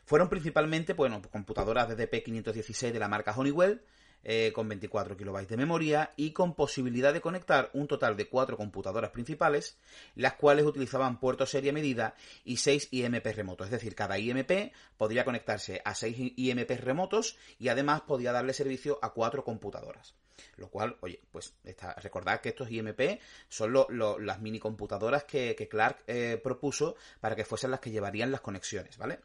Fueron 0.05 0.29
principalmente, 0.29 0.93
bueno, 0.93 1.23
computadoras 1.31 1.89
DDP516 1.89 2.93
de 2.93 2.99
la 2.99 3.09
marca 3.09 3.35
Honeywell, 3.37 3.83
eh, 4.25 4.53
con 4.55 4.69
24 4.69 5.17
kilobytes 5.17 5.49
de 5.49 5.57
memoria 5.57 6.13
y 6.17 6.33
con 6.33 6.55
posibilidad 6.55 7.13
de 7.13 7.21
conectar 7.21 7.71
un 7.75 7.87
total 7.87 8.17
de 8.17 8.29
cuatro 8.29 8.57
computadoras 8.57 9.11
principales, 9.11 9.79
las 10.15 10.35
cuales 10.35 10.65
utilizaban 10.65 11.21
puertos 11.21 11.51
serie 11.51 11.73
medida 11.73 12.15
y 12.45 12.57
6 12.57 12.89
IMP 12.91 13.27
remotos. 13.27 13.67
Es 13.67 13.73
decir, 13.73 13.95
cada 13.95 14.19
IMP 14.19 14.73
podría 14.97 15.25
conectarse 15.25 15.83
a 15.85 15.95
6 15.95 16.33
IMP 16.37 16.71
remotos 16.81 17.37
y 17.59 17.69
además 17.69 18.03
podía 18.03 18.33
darle 18.33 18.53
servicio 18.53 18.99
a 19.03 19.13
cuatro 19.13 19.45
computadoras. 19.45 20.15
Lo 20.57 20.69
cual, 20.69 20.97
oye, 21.01 21.21
pues 21.31 21.55
recordad 22.03 22.41
que 22.41 22.51
estos 22.51 22.71
IMP 22.71 23.21
son 23.49 23.75
las 24.21 24.41
mini 24.41 24.59
computadoras 24.59 25.25
que, 25.25 25.55
Clark 25.71 26.03
eh, 26.07 26.41
propuso 26.43 26.97
para 27.21 27.37
que 27.37 27.45
fuesen 27.45 27.71
las 27.71 27.81
que 27.81 27.91
llevarían 27.91 28.31
las 28.31 28.41
conexiones, 28.41 28.97
¿vale? 28.99 29.21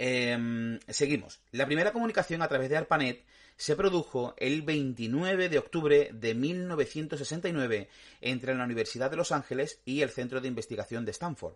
Em, 0.00 0.78
seguimos. 0.86 1.40
La 1.50 1.66
primera 1.66 1.92
comunicación 1.92 2.40
a 2.42 2.48
través 2.48 2.70
de 2.70 2.76
ARPANET 2.76 3.24
se 3.56 3.74
produjo 3.74 4.34
el 4.36 4.62
29 4.62 5.48
de 5.48 5.58
octubre 5.58 6.10
de 6.12 6.34
1969 6.36 7.88
entre 8.20 8.54
la 8.54 8.62
Universidad 8.62 9.10
de 9.10 9.16
Los 9.16 9.32
Ángeles 9.32 9.80
y 9.84 10.02
el 10.02 10.10
Centro 10.10 10.40
de 10.40 10.46
Investigación 10.46 11.04
de 11.04 11.10
Stanford. 11.10 11.54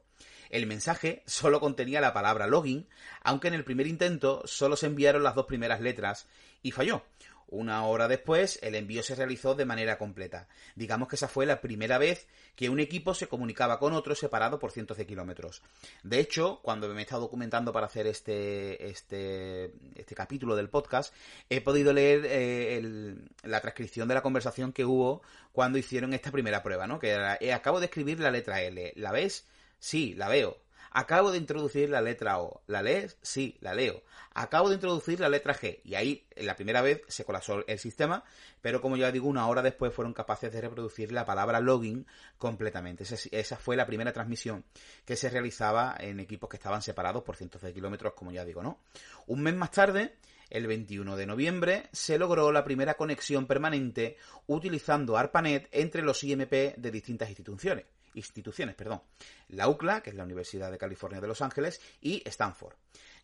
El 0.51 0.67
mensaje 0.67 1.23
solo 1.27 1.61
contenía 1.61 2.01
la 2.01 2.13
palabra 2.13 2.49
login, 2.49 2.89
aunque 3.23 3.47
en 3.47 3.55
el 3.55 3.65
primer 3.65 3.87
intento 3.87 4.43
solo 4.45 4.75
se 4.75 4.87
enviaron 4.87 5.23
las 5.23 5.37
dos 5.37 5.47
primeras 5.47 5.81
letras 5.81 6.27
y 6.65 6.73
falló. 6.73 7.05
Una 7.53 7.85
hora 7.85 8.09
después, 8.09 8.59
el 8.63 8.75
envío 8.75 9.03
se 9.03 9.15
realizó 9.15 9.55
de 9.55 9.67
manera 9.67 9.99
completa. 9.99 10.49
Digamos 10.75 11.07
que 11.07 11.17
esa 11.17 11.29
fue 11.29 11.45
la 11.45 11.61
primera 11.61 11.99
vez 11.99 12.27
que 12.57 12.71
un 12.71 12.81
equipo 12.81 13.13
se 13.13 13.29
comunicaba 13.29 13.79
con 13.79 13.93
otro 13.93 14.15
separado 14.15 14.59
por 14.59 14.73
cientos 14.73 14.97
de 14.97 15.05
kilómetros. 15.07 15.63
De 16.03 16.19
hecho, 16.19 16.61
cuando 16.63 16.89
me 16.89 17.01
he 17.01 17.03
estado 17.03 17.21
documentando 17.21 17.71
para 17.71 17.85
hacer 17.85 18.07
este, 18.07 18.89
este, 18.89 19.71
este 19.95 20.15
capítulo 20.15 20.57
del 20.57 20.71
podcast, 20.71 21.13
he 21.51 21.61
podido 21.61 21.93
leer 21.93 22.23
eh, 22.25 23.15
la 23.43 23.61
transcripción 23.61 24.09
de 24.09 24.15
la 24.15 24.23
conversación 24.23 24.73
que 24.73 24.87
hubo 24.87 25.21
cuando 25.53 25.77
hicieron 25.77 26.15
esta 26.15 26.31
primera 26.31 26.63
prueba, 26.63 26.87
¿no? 26.87 26.99
Que 26.99 27.11
era, 27.11 27.37
eh, 27.39 27.53
acabo 27.53 27.81
de 27.81 27.87
escribir 27.87 28.19
la 28.19 28.31
letra 28.31 28.63
L. 28.63 28.95
¿La 28.97 29.13
ves? 29.13 29.47
Sí, 29.79 30.15
la 30.15 30.29
veo. 30.29 30.62
Acabo 30.95 31.33
de 31.33 31.39
introducir 31.39 31.89
la 31.89 32.03
letra 32.03 32.39
O. 32.41 32.63
¿La 32.67 32.83
lees? 32.83 33.17
Sí, 33.23 33.57
la 33.61 33.73
leo. 33.73 34.03
Acabo 34.35 34.69
de 34.69 34.75
introducir 34.75 35.21
la 35.21 35.31
letra 35.31 35.55
G. 35.55 35.81
Y 35.85 35.95
ahí, 35.95 36.27
la 36.37 36.55
primera 36.55 36.83
vez, 36.83 37.01
se 37.09 37.25
colapsó 37.25 37.67
el 37.67 37.79
sistema, 37.79 38.25
pero 38.61 38.83
como 38.83 38.99
ya 38.99 39.11
digo, 39.11 39.27
una 39.27 39.49
hora 39.49 39.63
después 39.63 39.95
fueron 39.95 40.13
capaces 40.13 40.53
de 40.53 40.61
reproducir 40.61 41.11
la 41.11 41.25
palabra 41.25 41.61
login 41.61 42.07
completamente. 42.37 43.05
Esa, 43.05 43.57
fue 43.57 43.77
la 43.77 43.87
primera 43.87 44.13
transmisión 44.13 44.65
que 45.07 45.17
se 45.17 45.31
realizaba 45.31 45.97
en 45.99 46.21
equipos 46.21 46.51
que 46.51 46.57
estaban 46.57 46.83
separados 46.83 47.23
por 47.23 47.37
cientos 47.37 47.63
de 47.63 47.73
kilómetros, 47.73 48.13
como 48.13 48.31
ya 48.31 48.45
digo, 48.45 48.63
¿no? 48.63 48.81
Un 49.27 49.43
mes 49.43 49.55
más 49.55 49.71
tarde, 49.71 50.17
el 50.51 50.67
21 50.67 51.17
de 51.17 51.27
noviembre 51.27 51.89
se 51.93 52.19
logró 52.19 52.53
la 52.53 52.65
primera 52.65 52.95
conexión 52.95 53.47
permanente 53.47 54.19
utilizando 54.47 55.17
ARPANET 55.17 55.69
entre 55.73 56.03
los 56.03 56.23
IMP 56.23 56.53
de 56.77 56.91
distintas 56.91 57.31
instituciones 57.31 57.87
instituciones, 58.15 58.75
perdón, 58.75 59.03
la 59.49 59.69
UCLA, 59.69 60.03
que 60.03 60.11
es 60.11 60.17
la 60.17 60.25
Universidad 60.25 60.71
de 60.71 60.79
California 60.79 61.21
de 61.21 61.29
Los 61.29 61.43
Ángeles, 61.43 61.81
y 62.01 62.23
Stanford. 62.27 62.75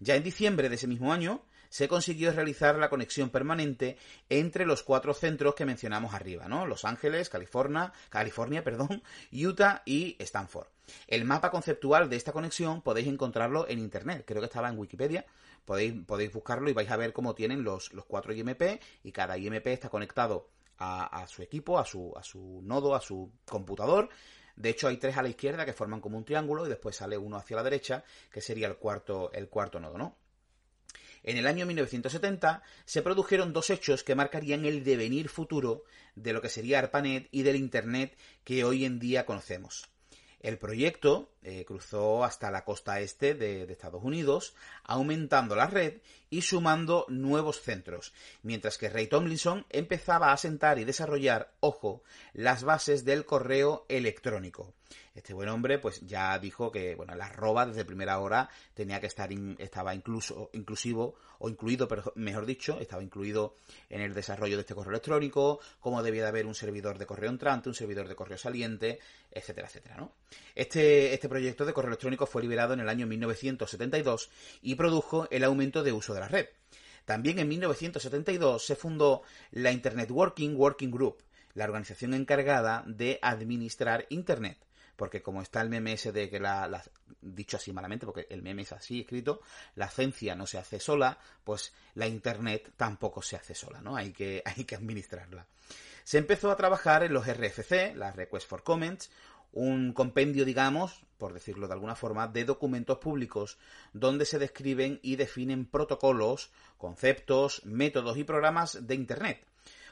Ya 0.00 0.14
en 0.14 0.22
diciembre 0.22 0.68
de 0.68 0.76
ese 0.76 0.86
mismo 0.86 1.12
año 1.12 1.42
se 1.68 1.88
consiguió 1.88 2.32
realizar 2.32 2.76
la 2.76 2.88
conexión 2.88 3.30
permanente 3.30 3.98
entre 4.28 4.66
los 4.66 4.82
cuatro 4.82 5.14
centros 5.14 5.54
que 5.54 5.66
mencionamos 5.66 6.14
arriba, 6.14 6.48
¿no? 6.48 6.66
Los 6.66 6.84
Ángeles, 6.84 7.28
California, 7.28 7.92
California, 8.08 8.64
perdón, 8.64 9.02
Utah 9.32 9.82
y 9.84 10.16
Stanford. 10.18 10.68
El 11.06 11.24
mapa 11.24 11.50
conceptual 11.50 12.08
de 12.08 12.16
esta 12.16 12.32
conexión 12.32 12.80
podéis 12.82 13.08
encontrarlo 13.08 13.68
en 13.68 13.78
internet, 13.78 14.24
creo 14.26 14.40
que 14.40 14.46
estaba 14.46 14.68
en 14.68 14.78
Wikipedia, 14.78 15.26
podéis, 15.64 15.94
podéis 16.06 16.32
buscarlo 16.32 16.70
y 16.70 16.72
vais 16.72 16.90
a 16.90 16.96
ver 16.96 17.12
cómo 17.12 17.34
tienen 17.34 17.62
los, 17.62 17.92
los 17.92 18.06
cuatro 18.06 18.32
IMP 18.32 18.80
y 19.04 19.12
cada 19.12 19.36
IMP 19.36 19.66
está 19.66 19.90
conectado 19.90 20.48
a, 20.78 21.20
a, 21.22 21.26
su 21.26 21.42
equipo, 21.42 21.78
a 21.78 21.84
su, 21.84 22.14
a 22.16 22.22
su 22.22 22.60
nodo, 22.62 22.94
a 22.94 23.00
su 23.00 23.30
computador 23.44 24.08
de 24.58 24.70
hecho, 24.70 24.88
hay 24.88 24.96
tres 24.96 25.16
a 25.16 25.22
la 25.22 25.28
izquierda 25.28 25.64
que 25.64 25.72
forman 25.72 26.00
como 26.00 26.18
un 26.18 26.24
triángulo 26.24 26.66
y 26.66 26.68
después 26.68 26.96
sale 26.96 27.16
uno 27.16 27.36
hacia 27.36 27.56
la 27.56 27.62
derecha, 27.62 28.02
que 28.28 28.40
sería 28.40 28.66
el 28.66 28.76
cuarto, 28.76 29.30
el 29.32 29.48
cuarto 29.48 29.78
nodo, 29.78 29.96
¿no? 29.96 30.16
En 31.22 31.36
el 31.36 31.46
año 31.46 31.64
1970 31.64 32.62
se 32.84 33.02
produjeron 33.02 33.52
dos 33.52 33.70
hechos 33.70 34.02
que 34.02 34.16
marcarían 34.16 34.64
el 34.64 34.82
devenir 34.82 35.28
futuro 35.28 35.84
de 36.16 36.32
lo 36.32 36.42
que 36.42 36.48
sería 36.48 36.80
ARPANET 36.80 37.28
y 37.30 37.42
del 37.42 37.54
Internet 37.54 38.18
que 38.42 38.64
hoy 38.64 38.84
en 38.84 38.98
día 38.98 39.26
conocemos. 39.26 39.88
El 40.40 40.56
proyecto 40.56 41.30
eh, 41.42 41.64
cruzó 41.64 42.22
hasta 42.24 42.50
la 42.50 42.64
costa 42.64 43.00
este 43.00 43.34
de, 43.34 43.64
Estados 43.64 44.04
Unidos, 44.04 44.54
aumentando 44.84 45.56
la 45.56 45.66
red 45.66 46.00
y 46.30 46.42
sumando 46.42 47.06
nuevos 47.08 47.60
centros, 47.60 48.12
mientras 48.42 48.78
que 48.78 48.88
Ray 48.88 49.08
Tomlinson 49.08 49.66
empezaba 49.70 50.28
a 50.28 50.34
asentar 50.34 50.78
y 50.78 50.84
desarrollar, 50.84 51.52
ojo, 51.60 52.02
las 52.34 52.62
bases 52.62 53.04
del 53.04 53.24
correo 53.24 53.84
electrónico. 53.88 54.74
Este 55.14 55.34
buen 55.34 55.48
hombre, 55.48 55.78
pues 55.78 56.00
ya 56.00 56.38
dijo 56.38 56.70
que, 56.70 56.94
bueno, 56.94 57.14
la 57.14 57.26
arroba 57.26 57.66
desde 57.66 57.84
primera 57.84 58.18
hora 58.20 58.48
tenía 58.72 59.00
que 59.00 59.08
estar, 59.08 59.28
estaba 59.58 59.94
incluso, 59.94 60.48
inclusivo, 60.52 61.16
o 61.40 61.48
incluido, 61.48 61.88
mejor 62.14 62.46
dicho, 62.46 62.78
estaba 62.80 63.02
incluido 63.02 63.56
en 63.90 64.00
el 64.00 64.14
desarrollo 64.14 64.56
de 64.56 64.60
este 64.60 64.74
correo 64.74 64.92
electrónico, 64.92 65.60
cómo 65.80 66.02
debía 66.02 66.22
de 66.22 66.28
haber 66.28 66.46
un 66.46 66.54
servidor 66.54 66.98
de 66.98 67.06
correo 67.06 67.30
entrante, 67.30 67.68
un 67.68 67.74
servidor 67.74 68.06
de 68.06 68.14
correo 68.14 68.38
saliente, 68.38 69.00
etcétera, 69.30 69.66
etcétera, 69.66 69.96
¿no? 69.96 70.12
Este, 70.54 71.12
este 71.12 71.28
proyecto 71.28 71.64
de 71.64 71.72
correo 71.72 71.88
electrónico 71.88 72.26
fue 72.26 72.42
liberado 72.42 72.74
en 72.74 72.80
el 72.80 72.88
año 72.88 73.06
1972 73.06 74.30
y 74.62 74.76
produjo 74.76 75.28
el 75.30 75.44
aumento 75.44 75.82
de 75.82 75.92
uso 75.92 76.14
de 76.14 76.20
la 76.20 76.28
red. 76.28 76.46
También 77.04 77.38
en 77.38 77.48
1972 77.48 78.64
se 78.64 78.76
fundó 78.76 79.22
la 79.50 79.72
Internet 79.72 80.10
Working 80.10 80.56
Working 80.56 80.90
Group, 80.90 81.22
la 81.54 81.64
organización 81.64 82.14
encargada 82.14 82.84
de 82.86 83.18
administrar 83.20 84.06
Internet 84.10 84.67
porque 84.98 85.22
como 85.22 85.40
está 85.42 85.60
el 85.60 85.70
meme 85.70 85.94
de 85.94 86.28
que 86.28 86.40
la, 86.40 86.82
dicho 87.22 87.56
así 87.56 87.72
malamente, 87.72 88.04
porque 88.04 88.26
el 88.30 88.42
meme 88.42 88.62
es 88.62 88.72
así 88.72 89.02
escrito, 89.02 89.40
la 89.76 89.88
ciencia 89.88 90.34
no 90.34 90.44
se 90.44 90.58
hace 90.58 90.80
sola, 90.80 91.16
pues 91.44 91.72
la 91.94 92.08
internet 92.08 92.72
tampoco 92.76 93.22
se 93.22 93.36
hace 93.36 93.54
sola, 93.54 93.80
¿no? 93.80 93.94
Hay 93.94 94.10
que, 94.10 94.42
hay 94.44 94.64
que 94.64 94.74
administrarla. 94.74 95.46
Se 96.02 96.18
empezó 96.18 96.50
a 96.50 96.56
trabajar 96.56 97.04
en 97.04 97.12
los 97.12 97.28
RFC, 97.28 97.94
las 97.94 98.16
Request 98.16 98.48
for 98.48 98.64
Comments, 98.64 99.08
un 99.52 99.92
compendio, 99.92 100.44
digamos, 100.44 101.04
por 101.16 101.32
decirlo 101.32 101.68
de 101.68 101.74
alguna 101.74 101.94
forma, 101.94 102.26
de 102.26 102.44
documentos 102.44 102.98
públicos 102.98 103.56
donde 103.92 104.24
se 104.24 104.40
describen 104.40 104.98
y 105.02 105.14
definen 105.14 105.64
protocolos, 105.64 106.50
conceptos, 106.76 107.64
métodos 107.64 108.16
y 108.16 108.24
programas 108.24 108.84
de 108.84 108.96
Internet 108.96 109.46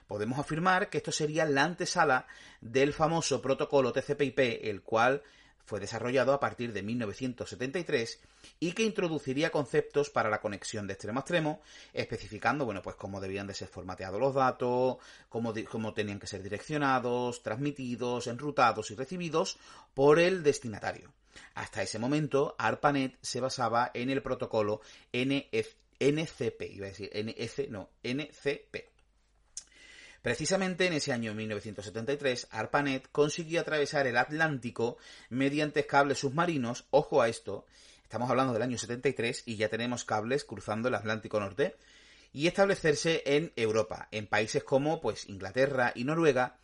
podemos 0.06 0.38
afirmar 0.38 0.90
que 0.90 0.98
esto 0.98 1.12
sería 1.12 1.44
la 1.44 1.64
antesala 1.64 2.26
del 2.60 2.92
famoso 2.92 3.42
protocolo 3.42 3.92
TCP/IP, 3.92 4.68
el 4.68 4.82
cual 4.82 5.22
fue 5.66 5.80
desarrollado 5.80 6.32
a 6.32 6.40
partir 6.40 6.72
de 6.72 6.82
1973 6.82 8.20
y 8.60 8.72
que 8.72 8.84
introduciría 8.84 9.50
conceptos 9.50 10.10
para 10.10 10.30
la 10.30 10.40
conexión 10.40 10.86
de 10.86 10.92
extremo 10.92 11.18
a 11.18 11.22
extremo, 11.22 11.60
especificando, 11.92 12.64
bueno, 12.64 12.82
pues 12.82 12.94
cómo 12.94 13.20
debían 13.20 13.48
de 13.48 13.54
ser 13.54 13.66
formateados 13.66 14.20
los 14.20 14.34
datos, 14.34 14.98
cómo, 15.28 15.52
cómo 15.68 15.92
tenían 15.92 16.20
que 16.20 16.28
ser 16.28 16.42
direccionados, 16.42 17.42
transmitidos, 17.42 18.28
enrutados 18.28 18.92
y 18.92 18.94
recibidos 18.94 19.58
por 19.92 20.20
el 20.20 20.44
destinatario. 20.44 21.12
Hasta 21.54 21.82
ese 21.82 21.98
momento, 21.98 22.54
ARPANET 22.58 23.18
se 23.20 23.40
basaba 23.40 23.90
en 23.92 24.10
el 24.10 24.22
protocolo 24.22 24.80
NCP, 25.12 26.62
iba 26.70 26.86
a 26.86 26.90
decir 26.90 27.10
NF, 27.12 27.68
no, 27.70 27.90
NCP. 28.04 28.95
Precisamente 30.26 30.86
en 30.86 30.92
ese 30.92 31.12
año 31.12 31.34
1973, 31.34 32.48
ARPANET 32.50 33.06
consiguió 33.12 33.60
atravesar 33.60 34.08
el 34.08 34.16
Atlántico 34.16 34.98
mediante 35.30 35.86
cables 35.86 36.18
submarinos, 36.18 36.84
ojo 36.90 37.22
a 37.22 37.28
esto, 37.28 37.64
estamos 38.02 38.28
hablando 38.28 38.52
del 38.52 38.62
año 38.62 38.76
73 38.76 39.44
y 39.46 39.54
ya 39.54 39.68
tenemos 39.68 40.04
cables 40.04 40.42
cruzando 40.42 40.88
el 40.88 40.96
Atlántico 40.96 41.38
Norte, 41.38 41.76
y 42.32 42.48
establecerse 42.48 43.22
en 43.24 43.52
Europa, 43.54 44.08
en 44.10 44.26
países 44.26 44.64
como 44.64 45.00
pues 45.00 45.28
Inglaterra 45.28 45.92
y 45.94 46.02
Noruega, 46.02 46.58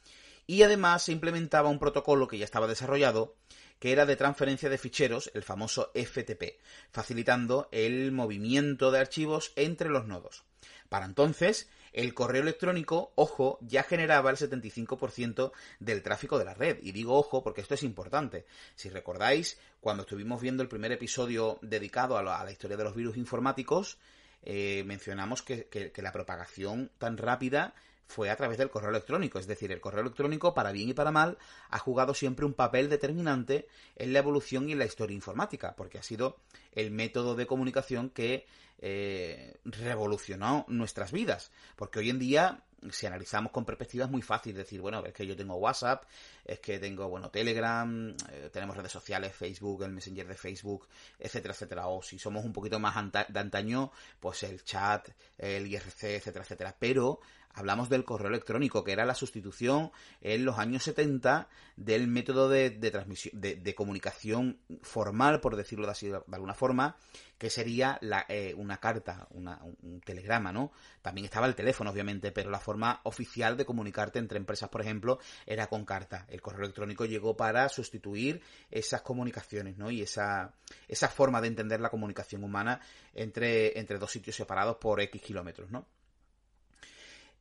y 0.49 0.65
además 0.65 1.05
se 1.05 1.13
implementaba 1.13 1.69
un 1.69 1.79
protocolo 1.79 2.27
que 2.27 2.39
ya 2.39 2.45
estaba 2.45 2.67
desarrollado, 2.67 3.37
que 3.79 3.93
era 3.93 4.07
de 4.07 4.17
transferencia 4.17 4.71
de 4.71 4.79
ficheros, 4.79 5.31
el 5.35 5.45
famoso 5.45 5.93
FTP, 5.95 6.59
facilitando 6.91 7.69
el 7.71 8.11
movimiento 8.11 8.91
de 8.91 8.99
archivos 8.99 9.53
entre 9.55 9.89
los 9.89 10.09
nodos. 10.09 10.43
Para 10.89 11.07
entonces, 11.07 11.69
el 11.93 12.15
correo 12.15 12.43
electrónico, 12.43 13.13
ojo, 13.15 13.59
ya 13.61 13.83
generaba 13.83 14.31
el 14.31 14.37
75% 14.37 15.53
del 15.81 16.03
tráfico 16.03 16.39
de 16.39 16.45
la 16.45 16.55
red. 16.55 16.79
Y 16.83 16.93
digo 16.93 17.19
ojo 17.19 17.43
porque 17.43 17.61
esto 17.61 17.75
es 17.75 17.83
importante. 17.83 18.47
Si 18.75 18.89
recordáis, 18.89 19.59
cuando 19.81 20.03
estuvimos 20.03 20.41
viendo 20.41 20.63
el 20.63 20.69
primer 20.69 20.93
episodio 20.93 21.59
dedicado 21.63 22.17
a 22.17 22.23
la, 22.23 22.51
historia 22.51 22.77
de 22.77 22.85
los 22.85 22.95
virus 22.95 23.17
informáticos, 23.17 23.99
eh, 24.43 24.83
mencionamos 24.87 25.43
que 25.43 25.93
la 25.97 26.13
propagación 26.13 26.91
tan 26.99 27.17
rápida 27.17 27.75
fue 28.13 28.31
a 28.31 28.37
través 28.37 28.59
del 28.59 28.71
correo 28.71 28.91
electrónico. 28.91 29.39
Es 29.39 29.47
decir, 29.47 29.73
el 29.73 29.81
correo 29.81 30.03
electrónico, 30.03 30.55
para 30.55 30.71
bien 30.71 30.91
y 30.91 30.95
para 30.95 31.11
mal, 31.11 31.39
ha 31.71 31.79
jugado 31.79 32.15
siempre 32.15 32.45
un 32.45 32.53
papel 32.53 32.89
determinante 32.89 33.67
en 33.97 34.13
la 34.13 34.19
evolución 34.19 34.69
y 34.69 34.73
en 34.73 34.79
la 34.79 34.85
historia 34.85 35.15
informática, 35.15 35.75
porque 35.77 35.99
ha 35.99 36.03
sido 36.03 36.37
el 36.73 36.91
método 36.91 37.35
de 37.35 37.47
comunicación 37.47 38.11
que 38.11 38.47
eh, 38.79 39.57
revolucionó 39.65 40.67
nuestras 40.69 41.11
vidas. 41.11 41.51
Porque 41.77 41.99
hoy 41.99 42.11
en 42.11 42.19
día 42.19 42.63
si 42.91 43.07
analizamos 43.07 43.53
con 43.53 43.65
perspectivas 43.65 44.11
muy 44.11 44.23
fácil 44.23 44.57
decir, 44.57 44.81
bueno, 44.81 45.05
es 45.05 45.13
que 45.13 45.27
yo 45.27 45.37
tengo 45.37 45.55
WhatsApp, 45.55 46.05
es 46.45 46.61
que 46.61 46.79
tengo, 46.79 47.09
bueno, 47.09 47.31
Telegram, 47.31 48.15
eh, 48.31 48.51
tenemos 48.53 48.77
redes 48.77 48.93
sociales, 48.93 49.35
Facebook, 49.35 49.83
el 49.85 49.93
Messenger 49.93 50.27
de 50.27 50.35
Facebook, 50.35 50.89
etcétera, 51.19 51.55
etcétera. 51.55 51.87
O 51.89 52.03
si 52.03 52.19
somos 52.19 52.45
un 52.45 52.53
poquito 52.53 52.79
más 52.81 52.95
de 53.13 53.39
antaño, 53.39 53.93
pues 54.21 54.43
el 54.43 54.65
chat, 54.65 55.09
el 55.39 55.67
IRC, 55.67 56.17
etcétera, 56.17 56.45
etcétera. 56.45 56.77
Pero 56.79 57.21
hablamos 57.55 57.89
del 57.89 58.05
correo 58.05 58.29
electrónico, 58.29 58.85
que 58.85 58.93
era 58.93 59.05
la 59.05 59.15
sustitución 59.15 59.93
en 60.21 60.45
los 60.45 60.59
años 60.59 60.83
70 60.85 61.49
del 61.77 62.07
método 62.07 62.49
de, 62.49 62.71
transmisión, 62.71 63.41
de, 63.41 63.75
comunicación 63.75 64.59
formal, 64.83 65.41
por 65.41 65.57
decirlo 65.57 65.87
de, 65.87 65.93
así, 65.93 66.09
de 66.09 66.21
alguna 66.33 66.55
forma, 66.55 66.97
que 67.39 67.51
sería 67.51 67.99
eh, 68.29 68.55
una 68.57 68.79
carta, 68.79 69.27
un 69.31 70.01
telegrama, 70.05 70.53
¿no? 70.53 70.73
También 71.03 71.25
estaba 71.25 71.47
el 71.47 71.55
teléfono, 71.55 71.91
obviamente, 71.91 72.31
pero 72.31 72.51
la 72.51 72.61
forma 72.61 73.01
oficial 73.05 73.57
de 73.57 73.65
comunicarte 73.65 74.19
entre 74.19 74.39
empresas, 74.39 74.69
por 74.69 74.81
ejemplo, 74.81 75.19
era 75.47 75.67
con 75.67 75.85
carta. 75.85 76.27
El 76.33 76.41
correo 76.41 76.63
electrónico 76.63 77.05
llegó 77.05 77.37
para 77.37 77.69
sustituir 77.69 78.41
esas 78.71 79.03
comunicaciones, 79.03 79.77
¿no? 79.77 79.91
Y 79.91 80.01
esa, 80.01 80.55
esa 80.89 81.09
forma 81.09 81.43
de 81.43 81.49
entender 81.49 81.81
la 81.81 81.91
comunicación 81.91 82.43
humana 82.43 82.81
entre, 83.13 83.79
entre 83.79 83.99
dos 83.99 84.11
sitios 84.11 84.35
separados 84.35 84.79
por 84.79 85.01
X 85.01 85.21
kilómetros, 85.21 85.71
¿no? 85.71 85.87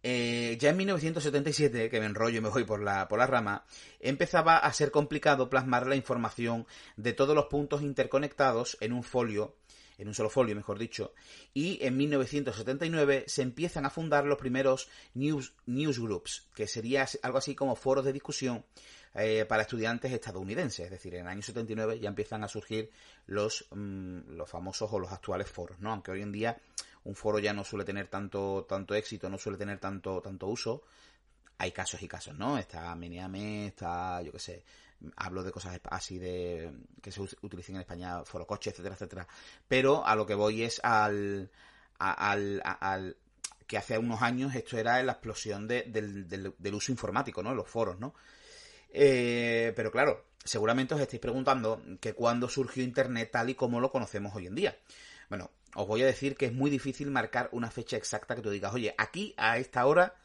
Eh, 0.03 0.57
ya 0.59 0.71
en 0.71 0.77
1977, 0.77 1.89
que 1.89 1.99
me 1.99 2.07
enrollo 2.07 2.39
y 2.39 2.41
me 2.41 2.49
voy 2.49 2.63
por 2.63 2.81
la, 2.81 3.07
por 3.07 3.19
la 3.19 3.27
rama, 3.27 3.65
empezaba 3.99 4.57
a 4.57 4.73
ser 4.73 4.89
complicado 4.89 5.49
plasmar 5.49 5.85
la 5.85 5.95
información 5.95 6.65
de 6.97 7.13
todos 7.13 7.35
los 7.35 7.45
puntos 7.45 7.83
interconectados 7.83 8.77
en 8.81 8.93
un 8.93 9.03
folio, 9.03 9.55
en 10.01 10.07
un 10.07 10.15
solo 10.15 10.29
folio, 10.29 10.55
mejor 10.55 10.79
dicho, 10.79 11.13
y 11.53 11.77
en 11.85 11.95
1979 11.95 13.25
se 13.27 13.43
empiezan 13.43 13.85
a 13.85 13.91
fundar 13.91 14.25
los 14.25 14.39
primeros 14.39 14.89
news, 15.13 15.53
newsgroups, 15.67 16.47
que 16.55 16.67
sería 16.67 17.07
algo 17.21 17.37
así 17.37 17.53
como 17.53 17.75
foros 17.75 18.03
de 18.03 18.11
discusión 18.11 18.65
eh, 19.13 19.45
para 19.47 19.61
estudiantes 19.61 20.11
estadounidenses. 20.11 20.85
Es 20.85 20.91
decir, 20.91 21.13
en 21.13 21.21
el 21.21 21.27
año 21.27 21.43
79 21.43 21.99
ya 21.99 22.09
empiezan 22.09 22.43
a 22.43 22.47
surgir 22.47 22.89
los, 23.27 23.67
mm, 23.69 24.31
los 24.35 24.49
famosos 24.49 24.91
o 24.91 24.99
los 24.99 25.11
actuales 25.11 25.47
foros, 25.47 25.79
¿no? 25.79 25.91
Aunque 25.91 26.11
hoy 26.11 26.23
en 26.23 26.31
día 26.31 26.57
un 27.03 27.15
foro 27.15 27.37
ya 27.37 27.53
no 27.53 27.63
suele 27.63 27.85
tener 27.85 28.07
tanto, 28.07 28.65
tanto 28.67 28.95
éxito, 28.95 29.29
no 29.29 29.37
suele 29.37 29.57
tener 29.57 29.79
tanto, 29.79 30.19
tanto 30.21 30.47
uso. 30.47 30.83
Hay 31.61 31.71
casos 31.71 32.01
y 32.01 32.07
casos, 32.07 32.35
¿no? 32.35 32.57
Está 32.57 32.95
Meneame, 32.95 33.67
está, 33.67 34.19
yo 34.23 34.31
qué 34.31 34.39
sé, 34.39 34.63
hablo 35.15 35.43
de 35.43 35.51
cosas 35.51 35.79
así 35.91 36.17
de 36.17 36.71
que 37.03 37.11
se 37.11 37.21
utilicen 37.21 37.75
en 37.75 37.81
España, 37.81 38.25
foro 38.25 38.47
coche, 38.47 38.71
etcétera, 38.71 38.95
etcétera. 38.95 39.27
Pero 39.67 40.03
a 40.03 40.15
lo 40.15 40.25
que 40.25 40.33
voy 40.33 40.63
es 40.63 40.79
al, 40.83 41.51
al, 41.99 42.61
al, 42.63 43.15
que 43.67 43.77
hace 43.77 43.99
unos 43.99 44.23
años 44.23 44.55
esto 44.55 44.79
era 44.79 45.03
la 45.03 45.11
explosión 45.11 45.67
del, 45.67 46.27
del, 46.27 46.73
uso 46.73 46.91
informático, 46.91 47.43
¿no? 47.43 47.53
Los 47.53 47.67
foros, 47.67 47.99
¿no? 47.99 48.15
Eh, 48.89 49.71
pero 49.75 49.91
claro, 49.91 50.25
seguramente 50.43 50.95
os 50.95 51.01
estáis 51.01 51.21
preguntando 51.21 51.79
que 51.99 52.13
cuándo 52.13 52.49
surgió 52.49 52.81
Internet 52.81 53.29
tal 53.33 53.51
y 53.51 53.53
como 53.53 53.79
lo 53.79 53.91
conocemos 53.91 54.35
hoy 54.35 54.47
en 54.47 54.55
día. 54.55 54.79
Bueno, 55.29 55.51
os 55.75 55.85
voy 55.85 56.01
a 56.01 56.07
decir 56.07 56.35
que 56.35 56.47
es 56.47 56.53
muy 56.53 56.71
difícil 56.71 57.11
marcar 57.11 57.49
una 57.51 57.69
fecha 57.69 57.97
exacta 57.97 58.35
que 58.35 58.41
tú 58.41 58.49
digas, 58.49 58.73
oye, 58.73 58.95
aquí 58.97 59.35
a 59.37 59.59
esta 59.59 59.85
hora 59.85 60.15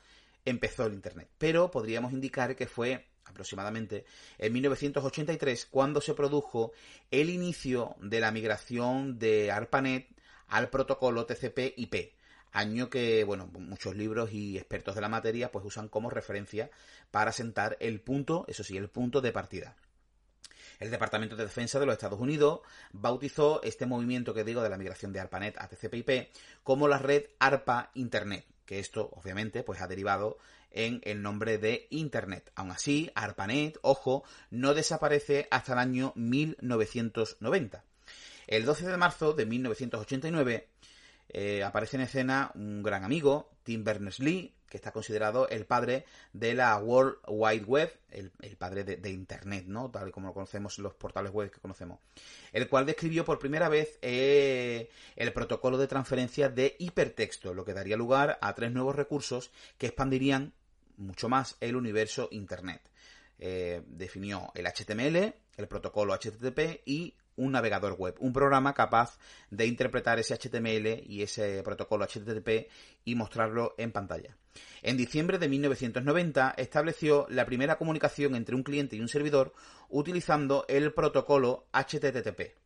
empezó 0.46 0.86
el 0.86 0.94
Internet. 0.94 1.28
Pero 1.36 1.70
podríamos 1.70 2.12
indicar 2.12 2.56
que 2.56 2.66
fue 2.66 3.04
aproximadamente 3.26 4.06
en 4.38 4.52
1983 4.52 5.66
cuando 5.66 6.00
se 6.00 6.14
produjo 6.14 6.72
el 7.10 7.28
inicio 7.28 7.96
de 8.00 8.20
la 8.20 8.30
migración 8.30 9.18
de 9.18 9.52
ARPANET 9.52 10.08
al 10.48 10.70
protocolo 10.70 11.26
TCP/IP, 11.26 12.14
año 12.52 12.88
que, 12.88 13.24
bueno, 13.24 13.46
muchos 13.46 13.96
libros 13.96 14.32
y 14.32 14.56
expertos 14.56 14.94
de 14.94 15.00
la 15.00 15.08
materia 15.08 15.50
pues 15.50 15.64
usan 15.64 15.88
como 15.88 16.08
referencia 16.08 16.70
para 17.10 17.32
sentar 17.32 17.76
el 17.80 18.00
punto, 18.00 18.44
eso 18.48 18.64
sí, 18.64 18.76
el 18.76 18.88
punto 18.88 19.20
de 19.20 19.32
partida. 19.32 19.76
El 20.78 20.90
Departamento 20.90 21.36
de 21.36 21.44
Defensa 21.44 21.80
de 21.80 21.86
los 21.86 21.94
Estados 21.94 22.20
Unidos 22.20 22.60
bautizó 22.92 23.62
este 23.62 23.86
movimiento 23.86 24.34
que 24.34 24.44
digo 24.44 24.62
de 24.62 24.68
la 24.68 24.76
migración 24.76 25.12
de 25.12 25.20
ARPANET 25.20 25.58
a 25.58 25.68
TCP/IP 25.68 26.28
como 26.62 26.86
la 26.86 26.98
red 26.98 27.24
ARPA 27.38 27.90
Internet, 27.94 28.46
que 28.66 28.78
esto 28.78 29.08
obviamente 29.12 29.62
pues 29.62 29.80
ha 29.80 29.86
derivado 29.86 30.38
en 30.70 31.00
el 31.04 31.22
nombre 31.22 31.56
de 31.56 31.86
Internet. 31.90 32.52
Aún 32.54 32.70
así, 32.70 33.10
ARPANET, 33.14 33.78
ojo, 33.82 34.24
no 34.50 34.74
desaparece 34.74 35.48
hasta 35.50 35.72
el 35.72 35.78
año 35.78 36.12
1990. 36.16 37.84
El 38.46 38.64
12 38.64 38.86
de 38.86 38.96
marzo 38.96 39.32
de 39.32 39.46
1989 39.46 40.68
eh, 41.30 41.64
aparece 41.64 41.96
en 41.96 42.02
escena 42.02 42.52
un 42.54 42.82
gran 42.82 43.04
amigo, 43.04 43.50
Tim 43.66 43.82
Berners-Lee, 43.82 44.54
que 44.68 44.76
está 44.76 44.92
considerado 44.92 45.48
el 45.48 45.66
padre 45.66 46.04
de 46.32 46.54
la 46.54 46.78
World 46.78 47.16
Wide 47.26 47.64
Web, 47.64 47.92
el, 48.10 48.30
padre 48.56 48.84
de, 48.84 49.10
Internet, 49.10 49.64
¿no? 49.66 49.90
Tal 49.90 50.12
como 50.12 50.28
lo 50.28 50.34
conocemos 50.34 50.78
en 50.78 50.84
los 50.84 50.94
portales 50.94 51.32
web 51.32 51.50
que 51.50 51.58
conocemos. 51.58 51.98
El 52.52 52.68
cual 52.68 52.86
describió 52.86 53.24
por 53.24 53.40
primera 53.40 53.68
vez 53.68 53.98
eh, 54.02 54.88
el 55.16 55.32
protocolo 55.32 55.78
de 55.78 55.88
transferencia 55.88 56.48
de 56.48 56.76
hipertexto, 56.78 57.54
lo 57.54 57.64
que 57.64 57.74
daría 57.74 57.96
lugar 57.96 58.38
a 58.40 58.54
tres 58.54 58.70
nuevos 58.70 58.94
recursos 58.94 59.50
que 59.78 59.88
expandirían 59.88 60.52
mucho 60.96 61.28
más 61.28 61.56
el 61.60 61.74
universo 61.74 62.28
Internet. 62.30 62.82
Eh, 63.40 63.82
definió 63.88 64.52
el 64.54 64.66
HTML, 64.66 65.34
el 65.56 65.68
protocolo 65.68 66.14
HTTP 66.14 66.82
y 66.86 67.14
un 67.36 67.52
navegador 67.52 67.94
web, 67.94 68.16
un 68.18 68.32
programa 68.32 68.74
capaz 68.74 69.18
de 69.50 69.66
interpretar 69.66 70.18
ese 70.18 70.34
HTML 70.34 71.04
y 71.06 71.22
ese 71.22 71.62
protocolo 71.62 72.04
HTTP 72.04 72.70
y 73.04 73.14
mostrarlo 73.14 73.74
en 73.78 73.92
pantalla. 73.92 74.36
En 74.82 74.96
diciembre 74.96 75.38
de 75.38 75.48
1990 75.48 76.54
estableció 76.56 77.26
la 77.28 77.46
primera 77.46 77.76
comunicación 77.76 78.34
entre 78.34 78.56
un 78.56 78.62
cliente 78.62 78.96
y 78.96 79.00
un 79.00 79.08
servidor 79.08 79.52
utilizando 79.88 80.64
el 80.68 80.92
protocolo 80.92 81.66
HTTP. 81.72 82.65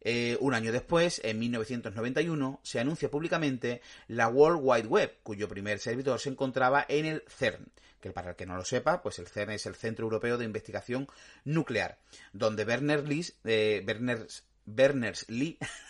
Eh, 0.00 0.36
un 0.40 0.54
año 0.54 0.72
después, 0.72 1.20
en 1.24 1.38
1991, 1.38 2.60
se 2.62 2.80
anuncia 2.80 3.10
públicamente 3.10 3.82
la 4.08 4.28
World 4.28 4.60
Wide 4.62 4.88
Web, 4.88 5.18
cuyo 5.22 5.48
primer 5.48 5.78
servidor 5.78 6.18
se 6.20 6.30
encontraba 6.30 6.86
en 6.88 7.04
el 7.06 7.22
CERN, 7.28 7.70
que 8.00 8.10
para 8.10 8.30
el 8.30 8.36
que 8.36 8.46
no 8.46 8.56
lo 8.56 8.64
sepa, 8.64 9.02
pues 9.02 9.18
el 9.18 9.28
CERN 9.28 9.52
es 9.52 9.66
el 9.66 9.74
Centro 9.74 10.04
Europeo 10.04 10.38
de 10.38 10.46
Investigación 10.46 11.06
Nuclear, 11.44 11.98
donde 12.32 12.64
Berners-Lee 12.64 13.34
eh, 13.44 13.84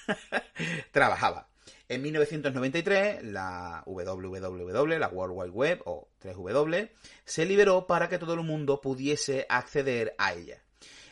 trabajaba. 0.92 1.48
En 1.88 2.02
1993, 2.02 3.24
la 3.24 3.82
WWW, 3.86 4.98
la 4.98 5.08
World 5.08 5.34
Wide 5.36 5.50
Web, 5.50 5.82
o 5.86 6.08
3W, 6.22 6.90
se 7.24 7.44
liberó 7.46 7.86
para 7.86 8.08
que 8.08 8.18
todo 8.18 8.34
el 8.34 8.42
mundo 8.42 8.80
pudiese 8.80 9.46
acceder 9.48 10.14
a 10.18 10.34
ella. 10.34 10.62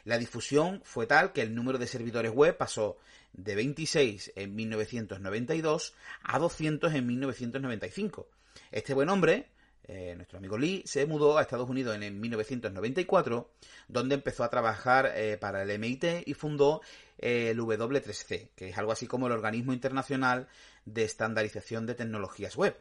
La 0.08 0.16
difusión 0.16 0.80
fue 0.84 1.06
tal 1.06 1.34
que 1.34 1.42
el 1.42 1.54
número 1.54 1.76
de 1.76 1.86
servidores 1.86 2.32
web 2.32 2.56
pasó 2.56 2.96
de 3.34 3.54
26 3.54 4.32
en 4.36 4.54
1992 4.54 5.94
a 6.22 6.38
200 6.38 6.94
en 6.94 7.06
1995. 7.06 8.26
Este 8.70 8.94
buen 8.94 9.10
hombre, 9.10 9.50
eh, 9.84 10.14
nuestro 10.16 10.38
amigo 10.38 10.56
Lee, 10.56 10.82
se 10.86 11.04
mudó 11.04 11.36
a 11.36 11.42
Estados 11.42 11.68
Unidos 11.68 11.94
en, 12.00 12.20
1994, 12.20 13.50
donde 13.88 14.14
empezó 14.14 14.44
a 14.44 14.48
trabajar 14.48 15.12
eh, 15.14 15.36
para 15.38 15.62
el 15.62 15.78
MIT 15.78 16.26
y 16.26 16.32
fundó 16.32 16.80
eh, 17.18 17.50
el 17.50 17.58
W3C, 17.58 18.52
que 18.56 18.70
es 18.70 18.78
algo 18.78 18.92
así 18.92 19.06
como 19.06 19.26
el 19.26 19.34
Organismo 19.34 19.74
Internacional 19.74 20.48
de 20.86 21.04
Estandarización 21.04 21.84
de 21.84 21.94
Tecnologías 21.94 22.56
Web. 22.56 22.78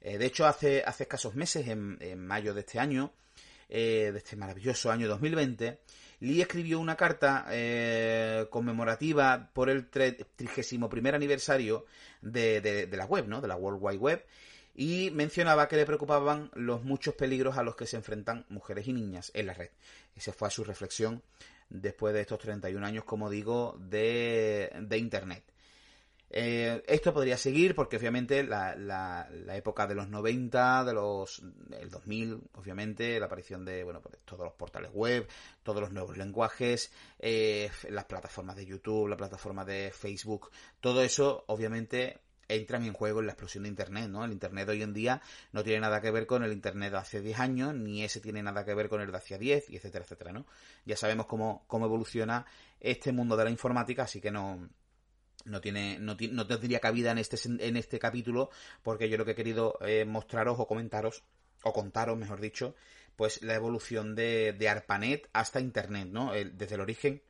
de 0.00 0.24
hecho, 0.24 0.46
hace, 0.46 0.78
escasos 0.78 1.34
meses, 1.34 1.68
en, 1.68 1.98
en 2.00 2.26
mayo 2.26 2.54
de 2.54 2.60
este 2.60 2.78
año, 2.78 3.12
de 3.68 4.16
este 4.16 4.36
maravilloso 4.36 4.90
año 4.90 5.08
2020, 5.08 5.78
Lee 6.20 6.40
escribió 6.40 6.80
una 6.80 6.96
carta 6.96 7.46
eh, 7.50 8.46
conmemorativa 8.50 9.50
por 9.52 9.70
el 9.70 9.88
31 9.88 10.88
aniversario 11.14 11.86
de, 12.22 12.88
la 12.90 13.06
web, 13.06 13.26
¿no? 13.28 13.40
De 13.40 13.48
la 13.48 13.56
World 13.56 13.80
Wide 13.82 13.98
Web. 13.98 14.24
Y 14.76 15.10
mencionaba 15.12 15.68
que 15.68 15.76
le 15.76 15.86
preocupaban 15.86 16.50
los 16.54 16.82
muchos 16.82 17.14
peligros 17.14 17.56
a 17.56 17.62
los 17.62 17.76
que 17.76 17.86
se 17.86 17.96
enfrentan 17.96 18.44
mujeres 18.48 18.88
y 18.88 18.92
niñas 18.92 19.30
en 19.34 19.46
la 19.46 19.54
red. 19.54 19.70
Esa 20.16 20.32
fue 20.32 20.50
su 20.50 20.64
reflexión 20.64 21.22
después 21.68 22.14
de 22.14 22.22
estos 22.22 22.38
31 22.38 22.84
años, 22.84 23.04
como 23.04 23.30
digo, 23.30 23.76
de, 23.78 24.70
Internet. 24.96 25.44
Eh, 26.36 26.82
esto 26.88 27.14
podría 27.14 27.36
seguir 27.36 27.76
porque 27.76 27.96
obviamente 27.96 28.42
la, 28.42 28.74
la, 28.74 29.28
época 29.56 29.86
de 29.86 29.94
los 29.94 30.08
90, 30.08 30.82
de 30.82 30.92
los 30.92 31.40
el 31.80 31.88
2000, 31.88 32.40
obviamente, 32.54 33.20
la 33.20 33.26
aparición 33.26 33.64
de 33.64 33.84
bueno, 33.84 34.02
pues, 34.02 34.16
todos 34.24 34.44
los 34.44 34.54
portales 34.54 34.90
web, 34.92 35.28
todos 35.62 35.80
los 35.80 35.92
nuevos 35.92 36.16
lenguajes, 36.16 36.90
eh, 37.20 37.70
las 37.88 38.06
plataformas 38.06 38.56
de 38.56 38.66
YouTube, 38.66 39.06
la 39.06 39.16
plataforma 39.16 39.64
de 39.64 39.92
Facebook, 39.92 40.50
todo 40.80 41.02
eso 41.02 41.44
obviamente 41.46 42.18
entran 42.48 42.82
en 42.82 42.94
juego 42.94 43.20
en 43.20 43.26
la 43.26 43.32
explosión 43.32 43.62
de 43.62 43.68
Internet, 43.68 44.08
¿no? 44.08 44.24
El 44.24 44.32
Internet 44.32 44.68
hoy 44.68 44.82
en 44.82 44.92
día 44.92 45.22
no 45.52 45.62
tiene 45.62 45.82
nada 45.82 46.00
que 46.00 46.10
ver 46.10 46.26
con 46.26 46.42
el 46.42 46.52
Internet 46.52 46.90
de 46.90 46.98
hace 46.98 47.20
10 47.20 47.38
años, 47.38 47.74
ni 47.76 48.02
ese 48.02 48.20
tiene 48.20 48.42
nada 48.42 48.64
que 48.64 48.74
ver 48.74 48.88
con 48.88 49.00
el 49.00 49.12
de 49.12 49.18
hace 49.18 49.38
10, 49.38 49.70
y 49.70 49.76
etcétera, 49.76 50.04
etcétera, 50.04 50.32
¿no? 50.32 50.46
Ya 50.84 50.96
sabemos 50.96 51.26
cómo, 51.26 51.62
cómo 51.68 51.86
evoluciona 51.86 52.44
este 52.80 53.12
mundo 53.12 53.36
de 53.36 53.44
la 53.44 53.50
informática, 53.50 54.02
así 54.02 54.20
que 54.20 54.32
no, 54.32 54.68
no 55.44 55.60
tiene, 55.60 55.98
no, 55.98 56.16
no 56.30 56.46
tendría 56.46 56.80
cabida 56.80 57.12
en 57.12 57.18
este, 57.18 57.36
en 57.46 57.76
este 57.76 57.98
capítulo, 57.98 58.50
porque 58.82 59.08
yo 59.08 59.18
lo 59.18 59.24
que 59.24 59.32
he 59.32 59.36
querido 59.36 59.78
eh, 59.80 60.04
mostraros 60.04 60.58
o 60.58 60.66
comentaros, 60.66 61.22
o 61.62 61.72
contaros, 61.72 62.16
mejor 62.16 62.40
dicho, 62.40 62.74
pues 63.16 63.42
la 63.42 63.54
evolución 63.54 64.14
de, 64.14 64.52
de 64.52 64.68
ARPANET 64.68 65.28
hasta 65.32 65.60
Internet, 65.60 66.08
¿no? 66.10 66.32
desde 66.32 66.74
el 66.74 66.80
origen 66.80 67.22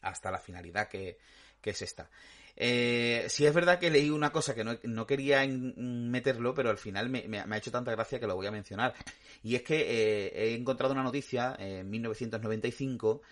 hasta 0.00 0.30
la 0.30 0.38
finalidad 0.38 0.88
que, 0.88 1.18
que 1.60 1.70
es 1.70 1.82
esta. 1.82 2.10
Eh, 2.56 3.26
sí 3.28 3.44
es 3.46 3.52
verdad 3.52 3.80
que 3.80 3.90
leí 3.90 4.10
una 4.10 4.30
cosa 4.30 4.54
que 4.54 4.64
no, 4.64 5.06
quería 5.06 5.44
meterlo, 5.46 6.54
pero 6.54 6.70
al 6.70 6.78
final 6.78 7.08
me, 7.08 7.38
ha 7.38 7.56
hecho 7.56 7.72
tanta 7.72 7.90
gracia 7.90 8.20
que 8.20 8.26
lo 8.26 8.36
voy 8.36 8.46
a 8.46 8.52
mencionar. 8.52 8.94
Y 9.42 9.56
es 9.56 9.62
que 9.62 9.80
eh, 9.80 10.32
he 10.34 10.54
encontrado 10.54 10.92
una 10.92 11.02
noticia 11.02 11.56
en 11.58 11.90
1995 11.90 13.22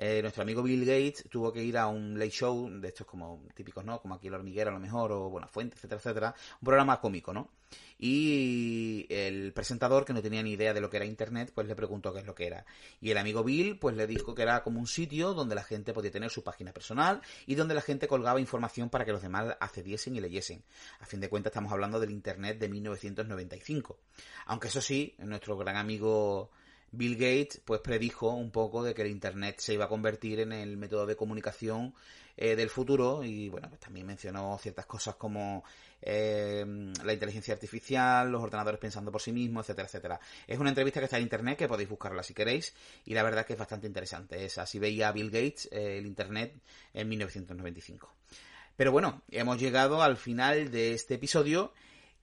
eh, 0.00 0.22
nuestro 0.22 0.44
amigo 0.44 0.62
Bill 0.62 0.84
Gates 0.84 1.24
tuvo 1.28 1.52
que 1.52 1.60
ir 1.60 1.76
a 1.76 1.88
un 1.88 2.16
late 2.16 2.30
show 2.30 2.70
de 2.70 2.86
estos 2.86 3.04
como 3.04 3.42
típicos, 3.52 3.84
¿no? 3.84 4.00
Como 4.00 4.14
aquí 4.14 4.28
el 4.28 4.34
hormiguero 4.34 4.70
a 4.70 4.74
lo 4.74 4.78
mejor, 4.78 5.10
o 5.10 5.28
Buena 5.28 5.48
Fuente, 5.48 5.74
etcétera, 5.74 5.98
etcétera. 5.98 6.34
Un 6.60 6.64
programa 6.64 7.00
cómico, 7.00 7.34
¿no? 7.34 7.50
Y 7.98 9.06
el 9.10 9.52
presentador, 9.52 10.04
que 10.04 10.12
no 10.12 10.22
tenía 10.22 10.40
ni 10.40 10.52
idea 10.52 10.72
de 10.72 10.80
lo 10.80 10.88
que 10.88 10.98
era 10.98 11.04
Internet, 11.04 11.50
pues 11.52 11.66
le 11.66 11.74
preguntó 11.74 12.12
qué 12.12 12.20
es 12.20 12.26
lo 12.26 12.36
que 12.36 12.46
era. 12.46 12.64
Y 13.00 13.10
el 13.10 13.18
amigo 13.18 13.42
Bill, 13.42 13.76
pues 13.80 13.96
le 13.96 14.06
dijo 14.06 14.36
que 14.36 14.42
era 14.42 14.62
como 14.62 14.78
un 14.78 14.86
sitio 14.86 15.34
donde 15.34 15.56
la 15.56 15.64
gente 15.64 15.92
podía 15.92 16.12
tener 16.12 16.30
su 16.30 16.44
página 16.44 16.72
personal 16.72 17.20
y 17.44 17.56
donde 17.56 17.74
la 17.74 17.80
gente 17.80 18.06
colgaba 18.06 18.38
información 18.38 18.90
para 18.90 19.04
que 19.04 19.10
los 19.10 19.22
demás 19.22 19.56
accediesen 19.58 20.14
y 20.14 20.20
leyesen. 20.20 20.62
A 21.00 21.06
fin 21.06 21.18
de 21.18 21.28
cuentas 21.28 21.50
estamos 21.50 21.72
hablando 21.72 21.98
del 21.98 22.12
Internet 22.12 22.60
de 22.60 22.68
1995. 22.68 23.98
Aunque 24.46 24.68
eso 24.68 24.80
sí, 24.80 25.16
nuestro 25.18 25.56
gran 25.56 25.76
amigo 25.76 26.52
Bill 26.90 27.14
Gates 27.14 27.60
pues 27.64 27.80
predijo 27.80 28.30
un 28.30 28.50
poco 28.50 28.82
de 28.82 28.94
que 28.94 29.02
el 29.02 29.08
Internet 29.08 29.60
se 29.60 29.74
iba 29.74 29.86
a 29.86 29.88
convertir 29.88 30.40
en 30.40 30.52
el 30.52 30.76
método 30.76 31.06
de 31.06 31.16
comunicación 31.16 31.94
eh, 32.36 32.54
del 32.54 32.70
futuro 32.70 33.24
y 33.24 33.48
bueno, 33.48 33.68
pues 33.68 33.80
también 33.80 34.06
mencionó 34.06 34.56
ciertas 34.62 34.86
cosas 34.86 35.16
como 35.16 35.64
eh, 36.00 36.64
la 37.04 37.12
inteligencia 37.12 37.52
artificial, 37.52 38.30
los 38.30 38.42
ordenadores 38.42 38.78
pensando 38.78 39.10
por 39.10 39.20
sí 39.20 39.32
mismos, 39.32 39.64
etcétera, 39.64 39.88
etcétera. 39.88 40.20
Es 40.46 40.58
una 40.58 40.68
entrevista 40.68 41.00
que 41.00 41.04
está 41.04 41.16
en 41.16 41.24
Internet, 41.24 41.58
que 41.58 41.66
podéis 41.68 41.88
buscarla 41.88 42.22
si 42.22 42.34
queréis 42.34 42.74
y 43.04 43.14
la 43.14 43.24
verdad 43.24 43.44
que 43.44 43.54
es 43.54 43.58
bastante 43.58 43.88
interesante. 43.88 44.44
Es 44.44 44.56
así 44.58 44.78
veía 44.78 45.10
Bill 45.10 45.30
Gates 45.30 45.68
eh, 45.72 45.98
el 45.98 46.06
Internet 46.06 46.54
en 46.94 47.08
1995. 47.08 48.14
Pero 48.76 48.92
bueno, 48.92 49.22
hemos 49.32 49.58
llegado 49.58 50.02
al 50.02 50.16
final 50.16 50.70
de 50.70 50.94
este 50.94 51.14
episodio 51.14 51.72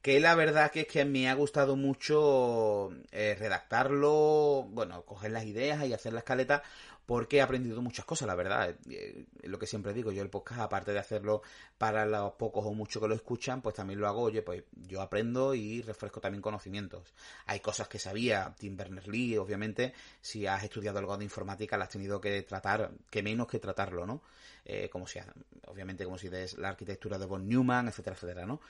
que 0.05 0.19
la 0.19 0.35
verdad 0.35 0.69
que 0.69 0.81
es 0.81 0.87
que 0.87 1.03
me 1.03 1.27
ha 1.27 1.33
gustado 1.33 1.75
mucho 1.75 2.91
eh, 3.11 3.35
redactarlo, 3.39 4.67
bueno, 4.69 5.01
coger 5.01 5.31
las 5.31 5.45
ideas 5.45 5.83
y 5.83 5.93
hacer 5.93 6.13
la 6.13 6.19
escaleta, 6.19 6.61
porque 7.07 7.37
he 7.37 7.41
aprendido 7.41 7.81
muchas 7.81 8.05
cosas, 8.05 8.27
la 8.27 8.35
verdad. 8.35 8.75
Eh, 8.87 9.25
lo 9.41 9.57
que 9.57 9.65
siempre 9.65 9.93
digo, 9.93 10.11
yo 10.11 10.21
el 10.21 10.29
podcast, 10.29 10.61
aparte 10.61 10.93
de 10.93 10.99
hacerlo 10.99 11.41
para 11.79 12.05
los 12.05 12.33
pocos 12.33 12.67
o 12.67 12.73
muchos 12.75 13.01
que 13.01 13.07
lo 13.07 13.15
escuchan, 13.15 13.63
pues 13.63 13.73
también 13.73 13.99
lo 13.99 14.07
hago, 14.07 14.21
oye, 14.21 14.43
pues 14.43 14.65
yo 14.75 15.01
aprendo 15.01 15.55
y 15.55 15.81
refresco 15.81 16.21
también 16.21 16.43
conocimientos. 16.43 17.15
Hay 17.47 17.59
cosas 17.59 17.87
que 17.87 17.97
sabía, 17.97 18.53
Tim 18.59 18.77
Berners-Lee, 18.77 19.37
obviamente, 19.37 19.95
si 20.21 20.45
has 20.45 20.63
estudiado 20.63 20.99
algo 20.99 21.17
de 21.17 21.23
informática, 21.23 21.77
las 21.77 21.87
has 21.87 21.93
tenido 21.93 22.21
que 22.21 22.43
tratar, 22.43 22.91
que 23.09 23.23
menos 23.23 23.47
que 23.47 23.57
tratarlo, 23.57 24.05
¿no? 24.05 24.21
Eh, 24.65 24.87
como 24.87 25.07
si, 25.07 25.17
obviamente, 25.65 26.05
como 26.05 26.19
si 26.19 26.29
des 26.29 26.59
la 26.59 26.69
arquitectura 26.69 27.17
de 27.17 27.25
von 27.25 27.47
Neumann, 27.47 27.87
etcétera, 27.87 28.15
etcétera, 28.15 28.45
¿no? 28.45 28.61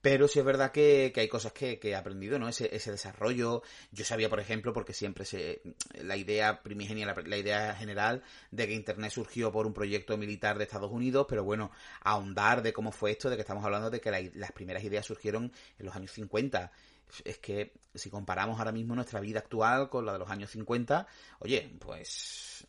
Pero 0.00 0.28
sí 0.28 0.38
es 0.38 0.44
verdad 0.44 0.70
que, 0.70 1.12
hay 1.16 1.28
cosas 1.28 1.52
que, 1.52 1.80
he 1.82 1.94
aprendido, 1.94 2.38
¿no? 2.38 2.48
Ese, 2.48 2.74
ese 2.74 2.92
desarrollo. 2.92 3.62
Yo 3.90 4.04
sabía, 4.04 4.28
por 4.28 4.40
ejemplo, 4.40 4.72
porque 4.72 4.92
siempre 4.92 5.24
se, 5.24 5.62
la 6.00 6.16
idea 6.16 6.62
primigenia, 6.62 7.06
la, 7.06 7.36
idea 7.36 7.74
general 7.74 8.22
de 8.50 8.66
que 8.66 8.74
Internet 8.74 9.10
surgió 9.10 9.50
por 9.50 9.66
un 9.66 9.72
proyecto 9.72 10.16
militar 10.16 10.58
de 10.58 10.64
Estados 10.64 10.92
Unidos, 10.92 11.26
pero 11.28 11.44
bueno, 11.44 11.72
ahondar 12.02 12.62
de 12.62 12.72
cómo 12.72 12.92
fue 12.92 13.12
esto, 13.12 13.30
de 13.30 13.36
que 13.36 13.42
estamos 13.42 13.64
hablando 13.64 13.90
de 13.90 14.00
que 14.00 14.30
las 14.34 14.52
primeras 14.52 14.84
ideas 14.84 15.06
surgieron 15.06 15.52
en 15.78 15.86
los 15.86 15.96
años 15.96 16.12
50 16.12 16.70
es 17.24 17.38
que 17.38 17.72
si 17.94 18.10
comparamos 18.10 18.58
ahora 18.58 18.72
mismo 18.72 18.94
nuestra 18.94 19.20
vida 19.20 19.38
actual 19.38 19.88
con 19.88 20.04
la 20.04 20.12
de 20.12 20.18
los 20.18 20.30
años 20.30 20.50
50, 20.50 21.06
oye, 21.40 21.70
pues 21.78 22.66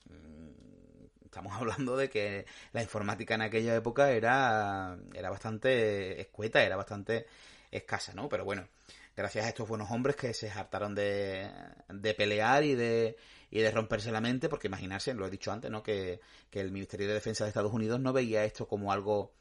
estamos 1.38 1.54
hablando 1.60 1.96
de 1.96 2.10
que 2.10 2.46
la 2.74 2.82
informática 2.82 3.36
en 3.36 3.42
aquella 3.42 3.76
época 3.76 4.12
era, 4.12 4.98
era 5.14 5.30
bastante 5.30 6.20
escueta, 6.20 6.64
era 6.64 6.76
bastante 6.76 7.28
escasa, 7.72 8.14
¿no? 8.14 8.28
Pero 8.28 8.44
bueno, 8.44 8.68
gracias 9.16 9.46
a 9.46 9.50
estos 9.50 9.68
buenos 9.68 9.92
hombres 9.92 10.16
que 10.16 10.34
se 10.34 10.50
hartaron 10.50 10.96
de, 10.96 11.50
de 11.90 12.14
pelear 12.16 12.64
y 12.64 12.74
de, 12.74 13.18
y 13.52 13.60
de 13.60 13.72
romperse 13.72 14.12
la 14.12 14.22
mente, 14.22 14.50
porque 14.50 14.68
imaginarse, 14.68 15.14
lo 15.14 15.28
he 15.28 15.30
dicho 15.30 15.52
antes, 15.52 15.70
¿no? 15.70 15.84
Que, 15.84 16.20
que 16.50 16.60
el 16.60 16.72
Ministerio 16.72 17.08
de 17.08 17.14
Defensa 17.14 17.44
de 17.44 17.50
Estados 17.50 17.74
Unidos 17.74 18.00
no 18.00 18.14
veía 18.14 18.44
esto 18.44 18.68
como 18.68 18.92
algo 18.92 19.34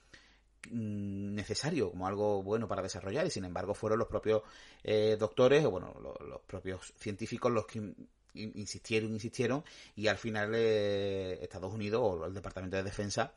mm, 0.70 1.34
necesario, 1.34 1.90
como 1.90 2.06
algo 2.06 2.42
bueno 2.42 2.68
para 2.68 2.82
desarrollar, 2.82 3.26
y 3.26 3.30
sin 3.30 3.46
embargo 3.46 3.72
fueron 3.72 3.98
los 3.98 4.08
propios 4.08 4.42
eh, 4.84 5.16
doctores, 5.18 5.64
o 5.64 5.70
bueno, 5.70 5.94
los 6.00 6.40
propios 6.42 6.92
científicos 6.98 7.50
los 7.50 7.66
que 7.66 7.94
insistieron, 8.36 9.12
insistieron, 9.12 9.64
y 9.94 10.08
al 10.08 10.18
final 10.18 10.52
eh, 10.54 11.38
Estados 11.42 11.72
Unidos 11.72 12.00
o 12.02 12.26
el 12.26 12.34
Departamento 12.34 12.76
de 12.76 12.82
Defensa 12.82 13.32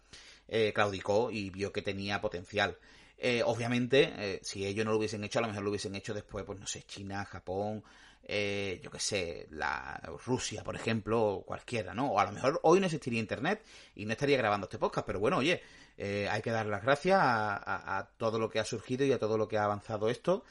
eh, 0.48 0.72
claudicó 0.74 1.32
y 1.32 1.50
vio 1.50 1.72
que 1.72 1.82
tenía 1.82 2.22
potencial. 2.22 2.78
Eh, 3.18 3.44
obviamente, 3.46 4.40
si 4.44 4.66
ellos 4.66 4.86
no 4.86 4.92
lo 4.92 4.98
hubiesen 4.98 5.24
hecho, 5.24 5.40
a 5.40 5.42
lo 5.42 5.50
mejor 5.50 5.64
lo 5.64 5.70
hubiesen 5.72 5.96
hecho 5.96 6.14
después, 6.14 6.46
pues 6.46 6.60
no 6.60 6.66
sé, 6.66 6.84
China, 6.84 7.26
Japón, 7.26 7.84
yo 8.22 8.92
qué 8.92 9.00
sé, 9.00 9.48
la 9.52 10.00
Rusia, 10.26 10.64
por 10.64 10.76
ejemplo, 10.76 11.22
o 11.22 11.44
cualquiera, 11.44 11.94
¿no? 11.94 12.12
O 12.12 12.20
a 12.20 12.26
lo 12.26 12.32
mejor 12.32 12.60
hoy 12.64 12.80
no 12.80 12.86
existiría 12.86 13.20
Internet 13.20 13.66
y 13.96 14.06
no 14.06 14.14
estaría 14.14 14.38
grabando 14.38 14.66
este 14.66 14.78
podcast, 14.78 15.06
pero 15.06 15.20
bueno, 15.20 15.38
oye, 15.38 15.62
hay 15.98 16.42
que 16.42 16.52
dar 16.52 16.68
las 16.68 16.82
gracias 16.82 17.20
a, 17.22 18.10
todo 18.18 18.40
lo 18.40 18.50
que 18.50 18.60
ha 18.60 18.66
surgido 18.66 19.06
y 19.06 19.12
a 19.12 19.20
todo 19.20 19.38
lo 19.38 19.50
que 19.50 19.58
ha 19.58 19.66
avanzado 19.66 20.10
esto. 20.10 20.46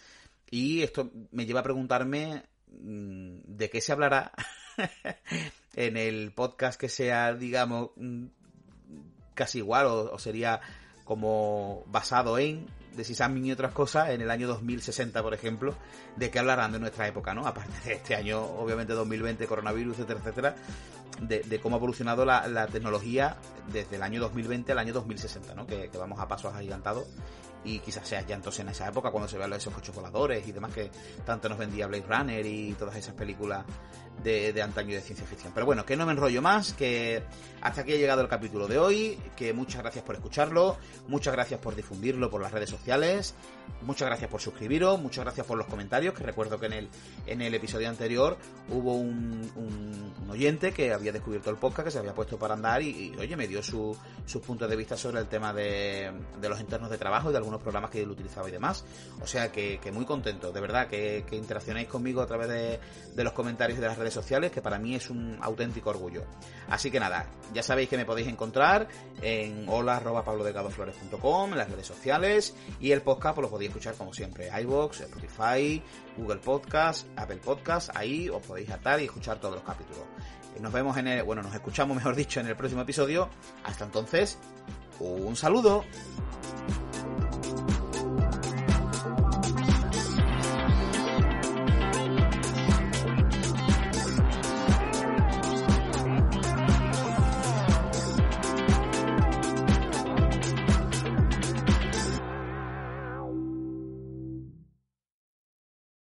Y 0.50 0.82
esto 0.82 1.10
me 1.30 1.46
lleva 1.46 1.60
a 1.60 1.62
preguntarme 1.64 2.44
de 2.70 3.70
qué 3.70 3.80
se 3.80 3.92
hablará 3.92 4.32
en 5.74 5.96
el 5.96 6.32
podcast 6.32 6.80
que 6.80 6.88
sea, 6.88 7.34
digamos, 7.34 7.90
mm, 7.96 8.26
casi 9.34 9.58
igual 9.58 9.86
o, 9.86 10.18
sería 10.18 10.60
como 11.04 11.84
basado 11.86 12.38
en 12.38 12.66
de 12.96 13.04
Sisami 13.04 13.46
y 13.46 13.52
otras 13.52 13.72
cosas 13.72 14.10
en 14.10 14.20
el 14.20 14.30
año 14.30 14.48
2060, 14.48 15.22
por 15.22 15.32
ejemplo, 15.32 15.74
de 16.16 16.30
qué 16.30 16.40
hablarán 16.40 16.72
de 16.72 16.80
nuestra 16.80 17.06
época, 17.06 17.32
¿no? 17.32 17.46
Aparte 17.46 17.88
de 17.88 17.94
este 17.94 18.16
año, 18.16 18.42
obviamente 18.42 18.92
2020, 18.92 19.46
coronavirus, 19.46 20.00
etcétera, 20.00 20.20
etcétera, 20.20 20.56
de, 21.20 21.60
cómo 21.60 21.76
ha 21.76 21.78
evolucionado 21.78 22.24
la, 22.24 22.66
tecnología 22.68 23.36
desde 23.72 23.96
el 23.96 24.02
año 24.02 24.20
2020 24.20 24.72
al 24.72 24.78
año 24.78 24.92
2060, 24.92 25.54
¿no? 25.54 25.66
Que, 25.66 25.90
vamos 25.98 26.20
a 26.20 26.28
pasos 26.28 26.54
agigantados 26.54 27.06
y 27.64 27.80
quizás 27.80 28.06
sea 28.06 28.24
ya 28.24 28.36
entonces 28.36 28.60
en 28.60 28.68
esa 28.68 28.88
época 28.88 29.10
cuando 29.10 29.28
se 29.28 29.36
vean 29.36 29.52
esos 29.52 29.74
coches 29.74 29.92
voladores 29.92 30.46
y 30.46 30.52
demás 30.52 30.72
que 30.72 30.90
tanto 31.26 31.48
nos 31.48 31.58
vendía 31.58 31.88
Blade 31.88 32.04
Runner 32.08 32.46
y 32.46 32.72
todas 32.74 32.94
esas 32.94 33.14
películas 33.14 33.64
de, 34.22 34.62
antaño 34.62 34.94
de 34.94 35.00
ciencia 35.00 35.26
ficción. 35.26 35.52
Pero 35.54 35.66
bueno, 35.66 35.84
que 35.84 35.96
no 35.96 36.06
me 36.06 36.12
enrollo 36.12 36.42
más, 36.42 36.72
que 36.72 37.22
hasta 37.60 37.82
aquí 37.82 37.92
ha 37.92 37.96
llegado 37.96 38.22
el 38.22 38.28
capítulo 38.28 38.66
de 38.66 38.78
hoy, 38.78 39.18
que 39.36 39.52
muchas 39.52 39.82
gracias 39.82 40.04
por 40.04 40.14
escucharlo, 40.14 40.76
muchas 41.06 41.32
gracias 41.34 41.60
por 41.60 41.74
difundirlo 41.74 42.30
por 42.30 42.40
las 42.40 42.52
redes 42.52 42.70
sociales, 42.70 43.34
muchas 43.82 44.08
gracias 44.08 44.30
por 44.30 44.40
suscribiros, 44.40 45.00
muchas 45.00 45.24
gracias 45.24 45.46
por 45.46 45.58
los 45.58 45.66
comentarios, 45.66 46.14
que 46.14 46.22
recuerdo 46.22 46.58
que 46.58 46.66
en 46.66 46.72
el, 46.72 46.88
en 47.26 47.42
el 47.42 47.54
episodio 47.54 47.88
anterior 47.88 48.36
hubo 48.68 48.94
un, 48.94 49.38
oyente 50.28 50.72
que 50.72 50.92
había 50.98 51.12
descubierto 51.12 51.50
el 51.50 51.56
podcast, 51.56 51.86
que 51.86 51.90
se 51.90 51.98
había 51.98 52.14
puesto 52.14 52.38
para 52.38 52.54
andar 52.54 52.82
y, 52.82 53.14
oye, 53.18 53.36
me 53.36 53.48
dio 53.48 53.62
su, 53.62 53.96
sus 54.26 54.42
puntos 54.42 54.68
de 54.68 54.76
vista 54.76 54.96
sobre 54.96 55.20
el 55.20 55.26
tema 55.26 55.52
de, 55.52 56.12
los 56.40 56.60
entornos 56.60 56.90
de 56.90 56.98
trabajo 56.98 57.30
y 57.30 57.32
de 57.32 57.38
algunos 57.38 57.60
programas 57.60 57.90
que 57.90 58.02
él 58.02 58.10
utilizaba 58.10 58.48
y 58.48 58.52
demás. 58.52 58.84
O 59.20 59.26
sea 59.26 59.50
que, 59.50 59.80
muy 59.92 60.04
contento, 60.04 60.52
de 60.52 60.60
verdad, 60.60 60.88
que, 60.88 61.24
interaccionéis 61.32 61.88
conmigo 61.88 62.20
a 62.20 62.26
través 62.26 62.48
de, 62.48 63.24
los 63.24 63.32
comentarios 63.32 63.80
de 63.80 63.86
las 63.86 63.98
redes 63.98 64.14
sociales, 64.14 64.52
que 64.52 64.62
para 64.62 64.78
mí 64.78 64.94
es 64.94 65.10
un 65.10 65.38
auténtico 65.40 65.90
orgullo. 65.90 66.24
Así 66.68 66.90
que 66.90 67.00
nada, 67.00 67.26
ya 67.52 67.62
sabéis 67.62 67.88
que 67.88 67.96
me 67.96 68.04
podéis 68.04 68.28
encontrar 68.28 68.88
en 69.22 69.66
hola.pablodelgadoflores.com, 69.68 71.52
en 71.52 71.58
las 71.58 71.70
redes 71.70 71.86
sociales, 71.86 72.54
y 72.80 72.92
el 72.92 73.02
podcast 73.02 73.34
pues 73.34 73.46
lo 73.46 73.50
podéis 73.50 73.70
escuchar 73.70 73.94
como 73.94 74.12
siempre, 74.12 74.50
iVoox, 74.62 75.00
Spotify, 75.00 75.82
Google 76.16 76.38
Podcast, 76.38 77.06
Apple 77.16 77.36
Podcast, 77.38 77.90
ahí 77.94 78.28
os 78.28 78.42
podéis 78.42 78.70
atar 78.70 79.00
y 79.00 79.04
escuchar 79.04 79.40
todos 79.40 79.54
los 79.54 79.64
capítulos. 79.64 80.04
Nos 80.60 80.72
en 80.96 81.08
el, 81.08 81.22
bueno, 81.22 81.42
nos 81.42 81.54
escuchamos 81.54 81.96
mejor 81.96 82.16
dicho 82.16 82.40
en 82.40 82.46
el 82.46 82.56
próximo 82.56 82.82
episodio. 82.82 83.28
Hasta 83.64 83.84
entonces, 83.84 84.38
un 85.00 85.36
saludo. 85.36 85.84